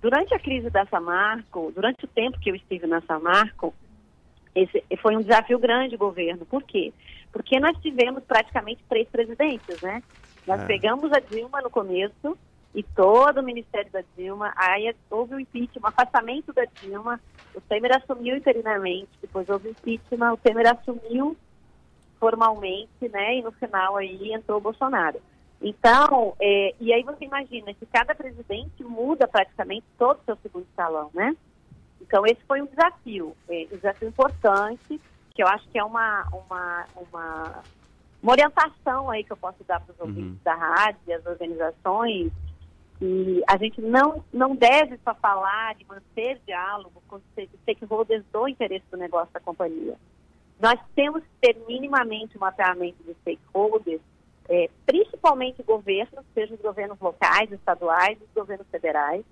[0.00, 3.74] Durante a crise da Samarco, durante o tempo que eu estive na Samarco,
[4.54, 6.44] esse foi um desafio grande o governo.
[6.46, 6.92] Por quê?
[7.32, 10.02] Porque nós tivemos praticamente três presidentes, né?
[10.46, 10.66] Nós É.
[10.66, 12.38] pegamos a Dilma no começo
[12.74, 17.20] e todo o ministério da Dilma, aí houve o impeachment, o afastamento da Dilma,
[17.54, 21.36] o Temer assumiu interinamente, depois houve o impeachment, o Temer assumiu
[22.18, 23.36] formalmente, né?
[23.36, 25.20] E no final aí entrou o Bolsonaro.
[25.62, 30.66] Então, é, e aí você imagina que cada presidente muda praticamente todo o seu segundo
[30.68, 31.36] escalão, né?
[32.00, 35.00] Então esse foi um desafio, é, um desafio importante,
[35.32, 37.62] que eu acho que é uma, uma, uma,
[38.22, 42.32] uma orientação aí que eu posso dar para os ouvintes da rádio e as organizações,
[42.98, 47.22] que a gente não, não deve só falar e manter diálogo com os
[47.62, 49.96] stakeholders do interesse do negócio da companhia.
[50.60, 54.00] Nós temos que ter minimamente um mapeamento de stakeholders,
[54.48, 59.24] é, principalmente governos, seja os governos locais, estaduais, os governos federais,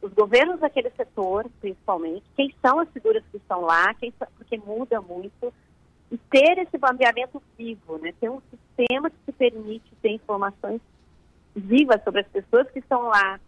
[0.00, 5.00] os governos daquele setor, principalmente, quem são as figuras que estão lá, quem porque muda
[5.00, 5.52] muito,
[6.10, 8.12] e ter esse mapeamento vivo, né?
[8.20, 10.80] ter um sistema que te permite ter informações
[11.54, 13.38] vivas sobre as pessoas que estão lá,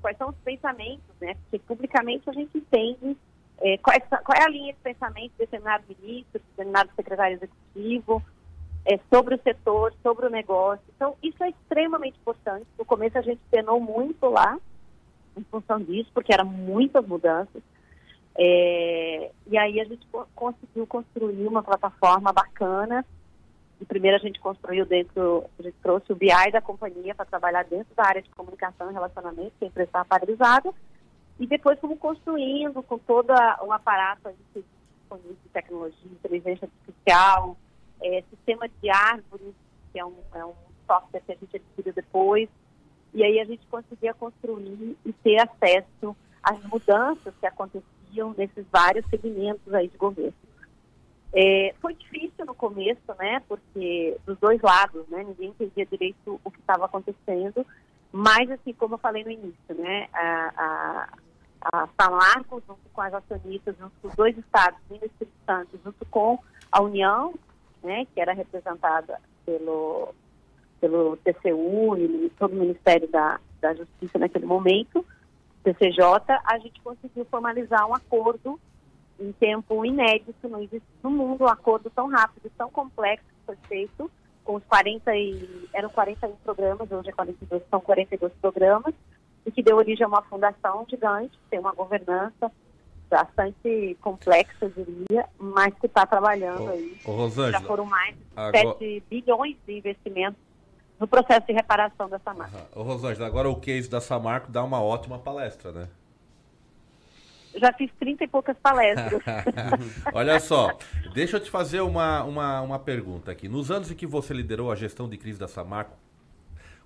[0.00, 1.34] quais são os pensamentos, né?
[1.34, 3.16] Porque publicamente a gente entende
[3.60, 7.36] é, qual, é, qual é a linha de pensamento de determinado ministro, de determinado secretário
[7.36, 8.22] executivo,
[8.84, 10.84] é, sobre o setor, sobre o negócio.
[10.96, 12.66] Então, isso é extremamente importante.
[12.76, 14.58] No começo a gente penou muito lá,
[15.36, 17.62] em função disso, porque eram muitas mudanças.
[18.36, 23.04] É, e aí a gente co- conseguiu construir uma plataforma bacana.
[23.82, 27.64] E primeiro a gente construiu dentro, a gente trouxe o BI da companhia para trabalhar
[27.64, 30.72] dentro da área de comunicação e relacionamento, que a empresa estava padronizada.
[31.40, 33.32] E depois fomos construindo com todo
[33.64, 34.64] um aparato de
[35.52, 37.56] tecnologia, inteligência artificial,
[38.00, 39.52] é, sistema de árvores,
[39.92, 40.54] que é um, é um
[40.86, 42.48] software que a gente adquiriu depois.
[43.12, 49.04] E aí a gente conseguia construir e ter acesso às mudanças que aconteciam nesses vários
[49.10, 50.32] segmentos aí de governo.
[51.34, 56.50] É, foi difícil no começo, né, porque dos dois lados, né, ninguém entendia direito o
[56.50, 57.66] que estava acontecendo,
[58.12, 61.08] mas assim, como eu falei no início, né, a, a,
[61.72, 65.80] a Samarco, junto com as acionistas, junto com os dois estados, Minas e Espírito Santo,
[65.82, 66.38] junto com
[66.70, 67.34] a União,
[67.82, 70.14] né, que era representada pelo,
[70.82, 75.02] pelo TCU e todo o Ministério da, da Justiça naquele momento,
[75.64, 76.02] TCJ,
[76.44, 78.60] a gente conseguiu formalizar um acordo
[79.22, 83.56] em tempo inédito, não existe no mundo um acordo tão rápido, tão complexo que foi
[83.68, 84.10] feito,
[84.44, 88.94] com os 40 e, eram 41 programas, hoje é 42, são 42 programas,
[89.46, 92.50] e que deu origem a uma fundação gigante, tem uma governança
[93.08, 96.96] bastante complexa, eu diria, mas que está trabalhando aí.
[97.04, 100.40] Ô, Rosângela, Já foram mais de agora- 7 bilhões de investimentos
[100.98, 102.66] no processo de reparação dessa marca.
[102.74, 105.88] Ô, Rosângela, agora o case da Samarco dá uma ótima palestra, né?
[107.54, 109.22] Já fiz 30 e poucas palestras.
[110.12, 110.76] Olha só,
[111.14, 113.48] deixa eu te fazer uma, uma, uma pergunta aqui.
[113.48, 115.96] Nos anos em que você liderou a gestão de crise da Samarco,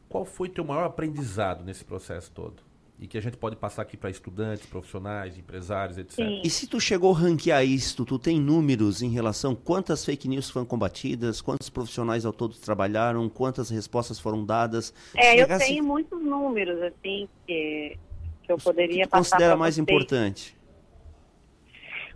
[0.09, 2.62] qual foi teu maior aprendizado nesse processo todo?
[2.98, 6.14] e que a gente pode passar aqui para estudantes, profissionais, empresários, etc.
[6.14, 6.40] Sim.
[6.43, 10.26] E se tu chegou a ranquear isto, tu tem números em relação a quantas fake
[10.26, 14.94] news foram combatidas, quantos profissionais ao todo trabalharam, quantas respostas foram dadas?
[15.14, 17.98] É, eu tenho muitos números, assim, que,
[18.43, 19.82] que eu poderia que passar considera mais vocês.
[19.82, 20.55] importante?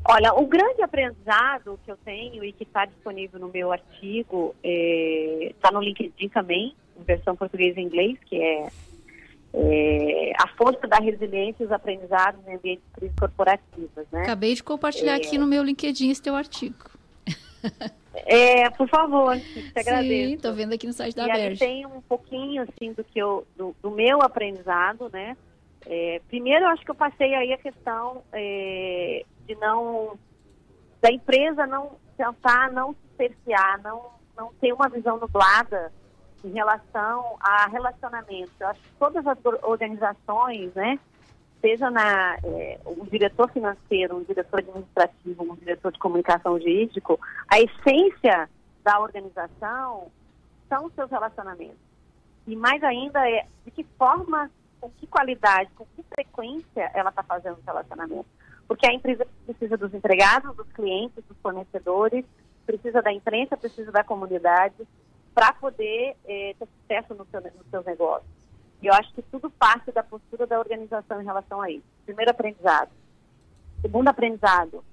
[0.08, 5.70] Olha, o grande aprendizado que eu tenho e que está disponível no meu artigo, está
[5.70, 8.68] no LinkedIn também, em versão português e inglês, que é,
[9.54, 14.22] é a força da resiliência e os aprendizados em ambientes de crise corporativas, né?
[14.22, 15.16] Acabei de compartilhar É.
[15.16, 16.90] aqui no meu LinkedIn esse teu artigo.
[18.26, 20.30] É, por favor, te agradeço.
[20.30, 21.60] Sim, tô vendo aqui no site da e Berge.
[21.60, 25.36] tem um pouquinho assim do que eu do, do meu aprendizado, né?
[25.86, 30.16] É, primeiro, eu acho que eu passei aí a questão é, de não
[31.02, 35.92] da empresa não tentar não se cercear, não não ter uma visão nublada
[36.42, 38.52] em relação a relacionamento.
[38.58, 40.98] Eu acho que todas as or- organizações, né?
[41.60, 47.60] Seja na é, um diretor financeiro, um diretor administrativo, um diretor de comunicação jurídico, a
[47.60, 48.48] essência
[48.82, 50.10] da organização
[50.68, 51.76] são seus relacionamentos.
[52.46, 54.50] E mais ainda é de que forma,
[54.80, 58.26] com que qualidade, com que frequência ela está fazendo esse relacionamento.
[58.70, 62.24] Porque a empresa precisa dos empregados, dos clientes, dos fornecedores,
[62.64, 64.86] precisa da imprensa, precisa da comunidade
[65.34, 68.30] para poder eh, ter sucesso no seu, nos seus negócios.
[68.80, 71.82] E eu acho que tudo parte da postura da organização em relação a isso.
[72.06, 72.92] Primeiro aprendizado.
[73.80, 74.84] Segundo aprendizado,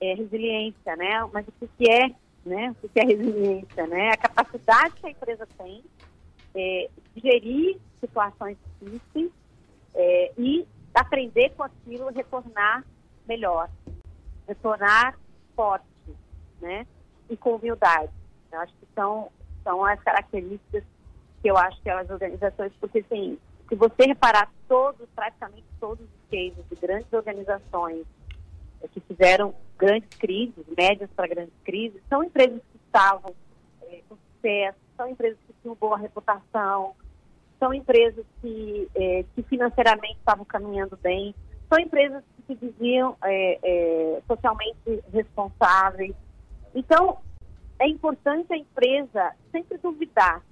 [0.00, 1.28] é resiliência, né?
[1.30, 2.74] Mas o que é, né?
[2.82, 4.12] O que é resiliência, né?
[4.12, 5.84] A capacidade que a empresa tem
[6.54, 9.30] é, de gerir situações difíceis
[9.94, 12.82] é, e aprender com aquilo, retornar
[13.30, 13.70] melhor,
[14.48, 15.16] retornar
[15.54, 15.86] forte,
[16.60, 16.84] né?
[17.28, 18.12] E com humildade.
[18.50, 19.30] Eu acho que são,
[19.62, 20.82] são as características
[21.40, 23.38] que eu acho que as organizações, porque assim,
[23.68, 28.04] se você reparar todos, praticamente todos os cases de grandes organizações
[28.82, 33.32] eh, que fizeram grandes crises, médias para grandes crises, são empresas que estavam
[33.82, 36.94] eh, com sucesso, são empresas que tinham boa reputação,
[37.60, 41.34] são empresas que, eh, que financeiramente estavam caminhando bem,
[41.70, 46.14] são empresas que se diziam eh, eh, socialmente responsáveis.
[46.74, 47.18] Então,
[47.78, 50.42] é importante a empresa sempre duvidar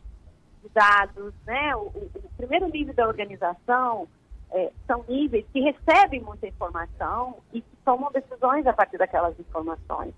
[0.63, 1.75] de dados, né?
[1.77, 4.09] O, o- o primeiro nível da organização
[4.53, 10.15] eh, são níveis que recebem muita informação e que tomam decisões a partir daquelas informações.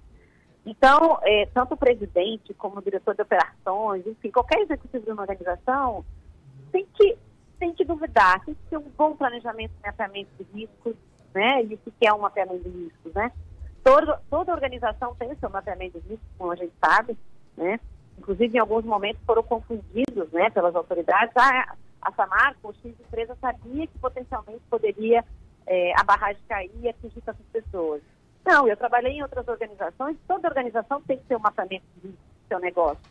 [0.65, 5.23] Então, eh, tanto o presidente como o diretor de operações, enfim, qualquer executivo de uma
[5.23, 6.05] organização
[6.71, 7.17] tem que,
[7.61, 10.97] tem que duvidar, tem que ter um bom planejamento de mapeamento de riscos,
[11.35, 11.63] né?
[11.63, 13.31] E o que é um mapeamento de riscos, né?
[13.85, 17.17] Toda, toda organização tem o seu mapeamento de riscos, como a gente sabe,
[17.57, 17.79] né?
[18.19, 21.33] Inclusive, em alguns momentos foram confundidos, né, pelas autoridades.
[21.37, 25.25] Ah, a Samarco, X empresa sabia que potencialmente poderia
[25.67, 28.03] eh, a barragem cair e atingir tantas pessoas.
[28.45, 32.23] Não, eu trabalhei em outras organizações, toda organização tem que ter um mapeamento de risco
[32.23, 33.03] do seu negócio.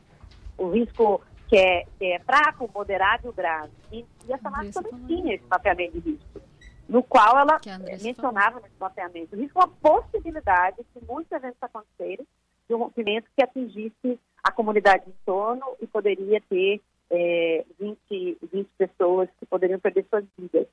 [0.58, 3.74] O risco que é, que é fraco, moderado e o grave.
[3.92, 6.42] E, e a Samarco também tinha esse mapeamento de risco,
[6.88, 7.60] no qual ela
[8.02, 9.36] mencionava nesse mapeamento.
[9.36, 12.26] O risco é uma possibilidade de muitos eventos acontecerem
[12.68, 18.70] de um rompimento que atingisse a comunidade em torno e poderia ter eh, 20, 20
[18.78, 20.68] pessoas que poderiam perder suas vidas.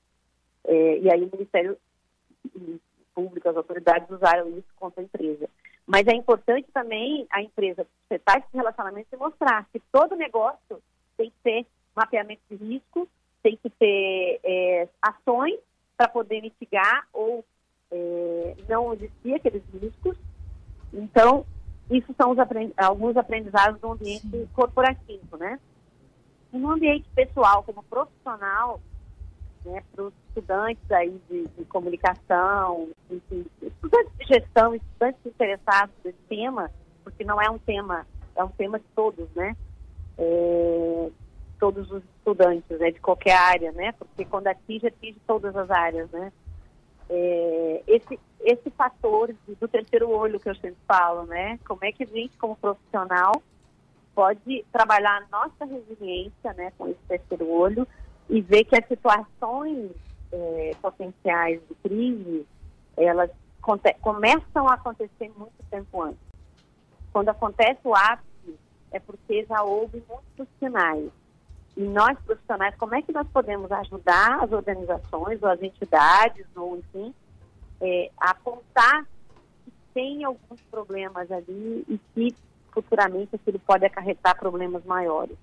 [0.67, 1.79] Eh, e aí o Ministério
[3.15, 5.49] Público, as autoridades usaram isso contra a empresa.
[5.87, 10.83] Mas é importante também a empresa setar esse relacionamento e mostrar que todo negócio
[11.17, 13.09] tem que ter mapeamento de risco,
[13.43, 15.59] tem que ter eh, ações
[15.97, 17.45] para poder mitigar ou
[17.93, 20.17] eh, não existir aqueles riscos.
[20.93, 21.47] Então,
[21.89, 25.61] isso são aprend- alguns aprendizados do ambiente corporativo, né?
[26.53, 28.81] E no ambiente pessoal, como profissional,
[29.67, 36.19] né, para os estudantes aí de, de comunicação, enfim, estudantes de gestão, estudantes interessados nesse
[36.29, 36.71] tema,
[37.03, 39.57] porque não é um tema, é um tema de todos, né?
[40.19, 41.11] É,
[41.59, 43.93] todos os estudantes, né, de qualquer área, né?
[43.93, 46.33] Porque quando atinge, atinge todas as áreas, né?
[47.09, 51.59] É, esse, esse fator do terceiro olho que eu sempre falo, né?
[51.67, 53.43] Como é que a gente, como profissional,
[54.15, 57.87] pode trabalhar a nossa resiliência, né, com esse terceiro olho
[58.29, 59.91] e ver que as situações
[60.33, 62.47] é, potenciais de crise,
[62.97, 63.31] elas
[64.01, 66.21] começam a acontecer muito tempo antes.
[67.13, 68.59] Quando acontece o ápice,
[68.93, 71.11] é porque já houve muitos sinais.
[71.77, 76.79] E nós, profissionais, como é que nós podemos ajudar as organizações, ou as entidades, ou
[76.79, 77.15] enfim,
[77.81, 79.05] é, a apontar
[79.65, 82.35] que tem alguns problemas ali e que
[82.73, 85.37] futuramente aquilo pode acarretar problemas maiores.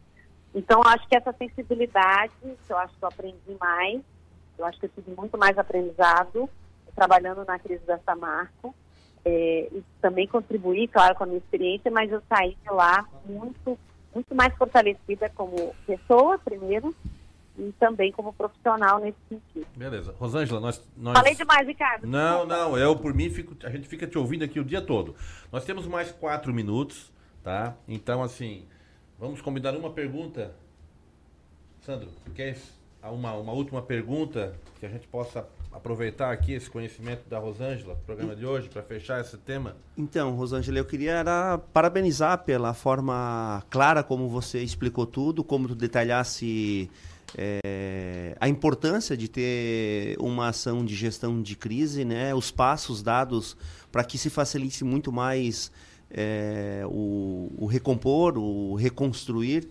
[0.53, 4.01] Então, acho que essa sensibilidade, que eu acho que eu aprendi mais,
[4.57, 6.49] Eu acho que eu tive muito mais aprendizado
[6.95, 8.73] trabalhando na crise da Samarco.
[9.25, 13.79] É, e também contribuí, claro, com a minha experiência, mas eu saí de lá muito,
[14.13, 16.93] muito mais fortalecida como pessoa, primeiro,
[17.57, 19.65] e também como profissional nesse sentido.
[19.77, 20.13] Beleza.
[20.19, 21.17] Rosângela, nós, nós...
[21.17, 22.05] Falei demais, Ricardo.
[22.05, 25.15] Não, não, eu por mim fico, a gente fica te ouvindo aqui o dia todo.
[25.51, 27.09] Nós temos mais quatro minutos,
[27.41, 27.75] tá?
[27.87, 28.67] Então, assim,
[29.19, 30.53] vamos combinar uma pergunta.
[31.81, 32.57] Sandro, quer
[33.03, 38.35] uma, uma última pergunta que a gente possa aproveitar aqui esse conhecimento da Rosângela, programa
[38.35, 39.75] de hoje, para fechar esse tema?
[39.97, 45.75] Então, Rosângela, eu queria era parabenizar pela forma clara como você explicou tudo, como tu
[45.75, 46.89] detalhasse
[47.35, 53.57] é, a importância de ter uma ação de gestão de crise, né, os passos dados
[53.91, 55.71] para que se facilite muito mais
[56.13, 59.67] é, o, o, recompor, o reconstruir.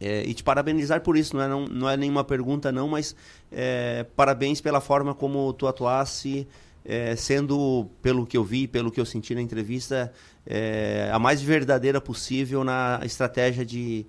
[0.00, 3.14] É, e te parabenizar por isso, não é, não, não é nenhuma pergunta não, mas
[3.52, 6.48] é, parabéns pela forma como tu atuasse,
[6.84, 10.12] é, sendo, pelo que eu vi, pelo que eu senti na entrevista,
[10.44, 14.04] é, a mais verdadeira possível na estratégia de,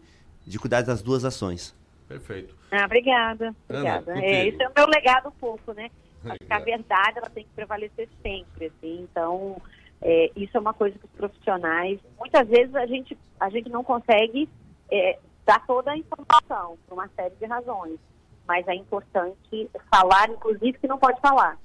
[0.48, 1.76] de cuidar das duas ações.
[2.08, 2.56] Perfeito.
[2.72, 3.56] Ah, obrigada.
[3.70, 4.12] Obrigada.
[4.14, 5.92] Ana, é, esse é o meu legado um pouco, né?
[6.26, 9.08] Acho que a verdade ela tem que prevalecer sempre, assim.
[9.12, 9.62] Então,
[10.04, 13.84] é, isso é uma coisa que os profissionais, muitas vezes a gente, a gente não
[13.84, 14.50] consegue
[14.92, 17.98] é, dar toda a informação por uma série de razões,
[18.46, 21.58] mas é importante falar, inclusive, que não pode falar.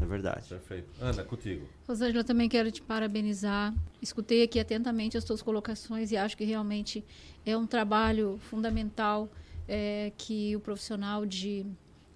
[0.00, 0.48] É verdade.
[0.48, 0.88] Perfeito.
[1.00, 1.66] Ana, contigo.
[1.88, 3.74] Rosângela, também quero te parabenizar.
[4.00, 7.04] Escutei aqui atentamente as tuas colocações e acho que realmente
[7.44, 9.28] é um trabalho fundamental
[9.66, 11.66] é, que o profissional de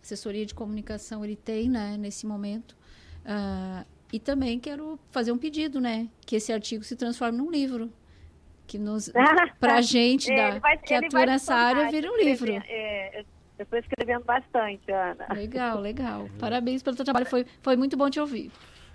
[0.01, 2.77] assessoria de comunicação ele tem né, nesse momento.
[3.25, 6.09] Uh, e também quero fazer um pedido, né?
[6.27, 7.91] Que esse artigo se transforme num livro.
[8.66, 9.11] Que nos,
[9.59, 12.53] pra gente da, vai, que atua nessa área, vira um livro.
[12.69, 13.24] É,
[13.59, 15.27] eu estou escrevendo bastante, Ana.
[15.35, 16.28] Legal, legal.
[16.39, 17.27] Parabéns pelo seu trabalho.
[17.27, 18.51] Foi, foi muito bom te ouvir.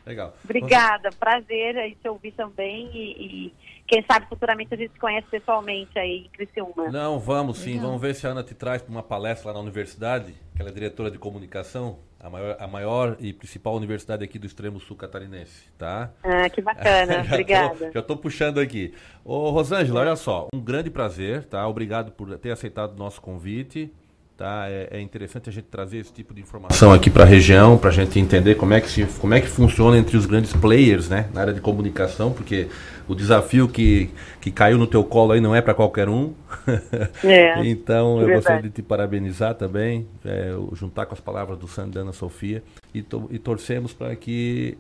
[0.06, 0.36] Legal.
[0.44, 1.10] Obrigada.
[1.12, 3.54] Prazer aí te ouvir também e, e
[3.88, 6.90] quem sabe futuramente a gente se conhece pessoalmente aí em Criciúma.
[6.92, 7.74] Não, vamos sim.
[7.74, 7.86] Legal.
[7.86, 10.70] Vamos ver se a Ana te traz para uma palestra lá na universidade, que ela
[10.70, 14.98] é diretora de comunicação, a maior, a maior e principal universidade aqui do extremo sul
[14.98, 16.12] catarinense, tá?
[16.24, 17.22] Ah, que bacana.
[17.24, 17.86] já Obrigada.
[17.88, 18.94] Tô, já estou puxando aqui.
[19.24, 21.68] Ô, Rosângela, olha só, um grande prazer, tá?
[21.68, 23.94] Obrigado por ter aceitado o nosso convite.
[24.38, 24.66] Tá?
[24.68, 27.90] É, é, interessante a gente trazer esse tipo de informação aqui para a região, para
[27.90, 31.08] a gente entender como é, que se, como é que funciona entre os grandes players
[31.08, 32.68] né, na área de comunicação, porque
[33.08, 34.10] o desafio que,
[34.42, 36.34] que caiu no teu colo aí não é para qualquer um.
[37.24, 42.00] É, então eu gostaria de te parabenizar também, é, juntar com as palavras do Sandro
[42.00, 42.62] e Ana Sofia,
[42.94, 44.78] e, to, e torcemos para que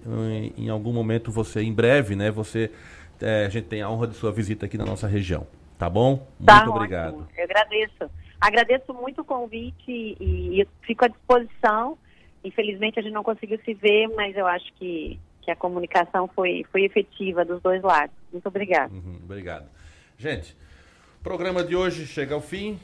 [0.57, 2.72] em, em, algum momento você, em breve, né, você,
[3.22, 5.48] é, a gente tenha a honra de sua visita aqui na nossa região.
[5.77, 6.27] Tá bom?
[6.45, 6.76] Tá Muito ótimo.
[6.76, 7.27] obrigado.
[7.38, 8.10] Eu agradeço.
[8.40, 11.98] Agradeço muito o convite e, e fico à disposição.
[12.44, 16.66] Infelizmente a gente não conseguiu se ver, mas eu acho que, que a comunicação foi,
[16.72, 18.16] foi efetiva dos dois lados.
[18.32, 18.94] Muito obrigada.
[18.94, 19.68] Uhum, obrigado.
[20.18, 20.56] Gente,
[21.24, 22.80] programa de hoje chega ao fim.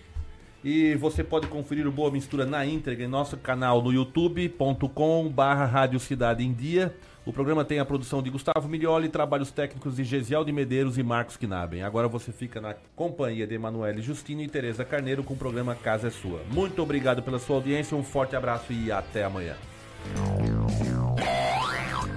[0.63, 5.65] E você pode conferir o Boa Mistura na íntegra em nosso canal no youtube.com barra
[5.65, 6.95] Rádio Cidade em Dia.
[7.23, 11.03] O programa tem a produção de Gustavo Milioli, trabalhos técnicos de Gesiel de Medeiros e
[11.03, 11.83] Marcos Knaben.
[11.83, 16.07] Agora você fica na companhia de Emanuele Justino e Tereza Carneiro com o programa Casa
[16.07, 16.41] é Sua.
[16.49, 19.55] Muito obrigado pela sua audiência, um forte abraço e até amanhã.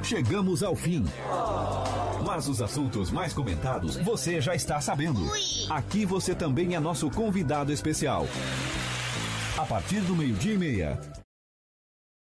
[0.02, 1.04] Chegamos ao fim.
[2.26, 5.20] Mas os assuntos mais comentados você já está sabendo.
[5.68, 8.26] Aqui você também é nosso convidado especial.
[9.58, 11.23] A partir do meio-dia e meia